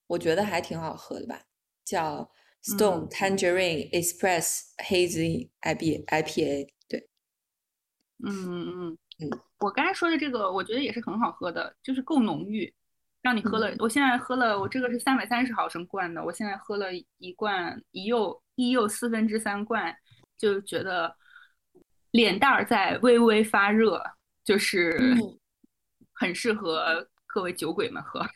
[0.07, 1.43] 我觉得还挺好喝的吧，
[1.85, 2.31] 叫
[2.63, 6.69] Stone Tangerine Express Hazy IB IPA。
[6.89, 7.09] 对，
[8.25, 12.73] 嗯嗯嗯，我刚才说的这个，我觉得也是很好喝的，就是够浓郁。
[13.21, 16.87] 让你喝了，我现在喝了，我这个是三百三十毫升罐的，我现在喝了
[17.19, 19.93] 一罐一柚一柚四分之三罐，
[20.39, 21.15] 就觉得
[22.13, 24.03] 脸蛋儿在微微发热，
[24.45, 24.99] 就是
[26.13, 28.27] 很适合各位酒鬼们喝。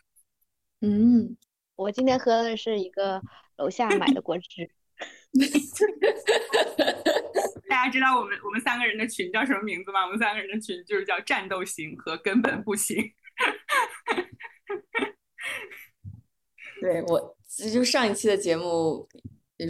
[0.81, 1.37] 嗯，
[1.77, 3.20] 我今天喝的是一个
[3.57, 4.70] 楼下买的果汁。
[7.68, 10.05] 大家知道我们我们三个人的群叫什么名字吗？
[10.05, 13.03] 我们三个人的群就是叫战斗型和根本不行。
[16.81, 17.36] 对我，
[17.73, 19.09] 就上一期的节目，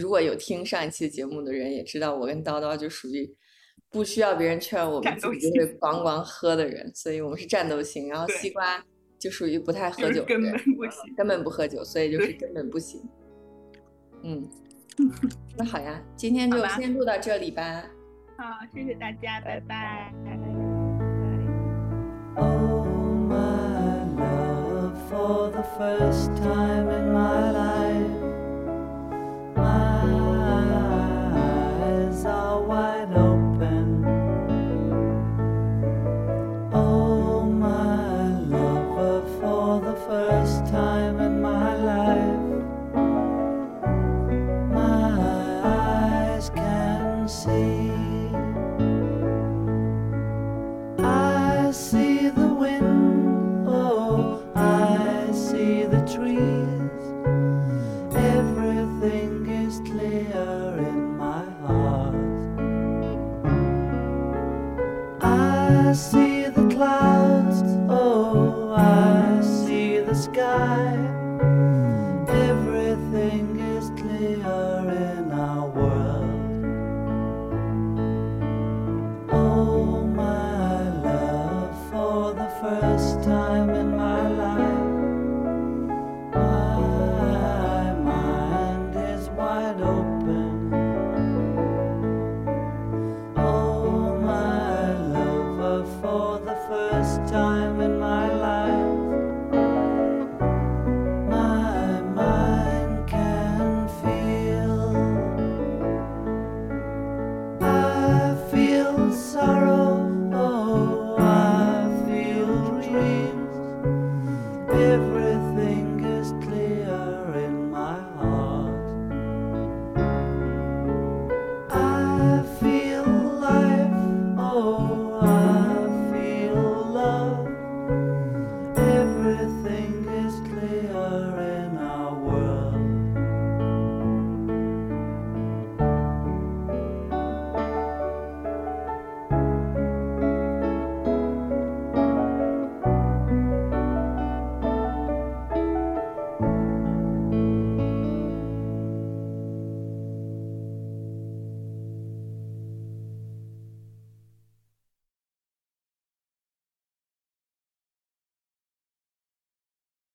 [0.01, 3.35] 如果有听上一期节目的人也知道，我跟叨叨就属于
[3.93, 8.09] 不需要别人劝我们，自己就会咣咣喝的人，所以我们是战斗型。
[8.09, 8.82] 然后西瓜
[9.19, 10.60] 就属于不太喝酒的人，
[11.16, 13.02] 根本不喝酒，所以就是根本不行。
[14.23, 14.48] 嗯，
[15.59, 17.85] 那好呀，今天就先录到这里吧。
[18.39, 20.12] 好，谢谢大家，拜拜。
[25.10, 27.82] for the first time in my life.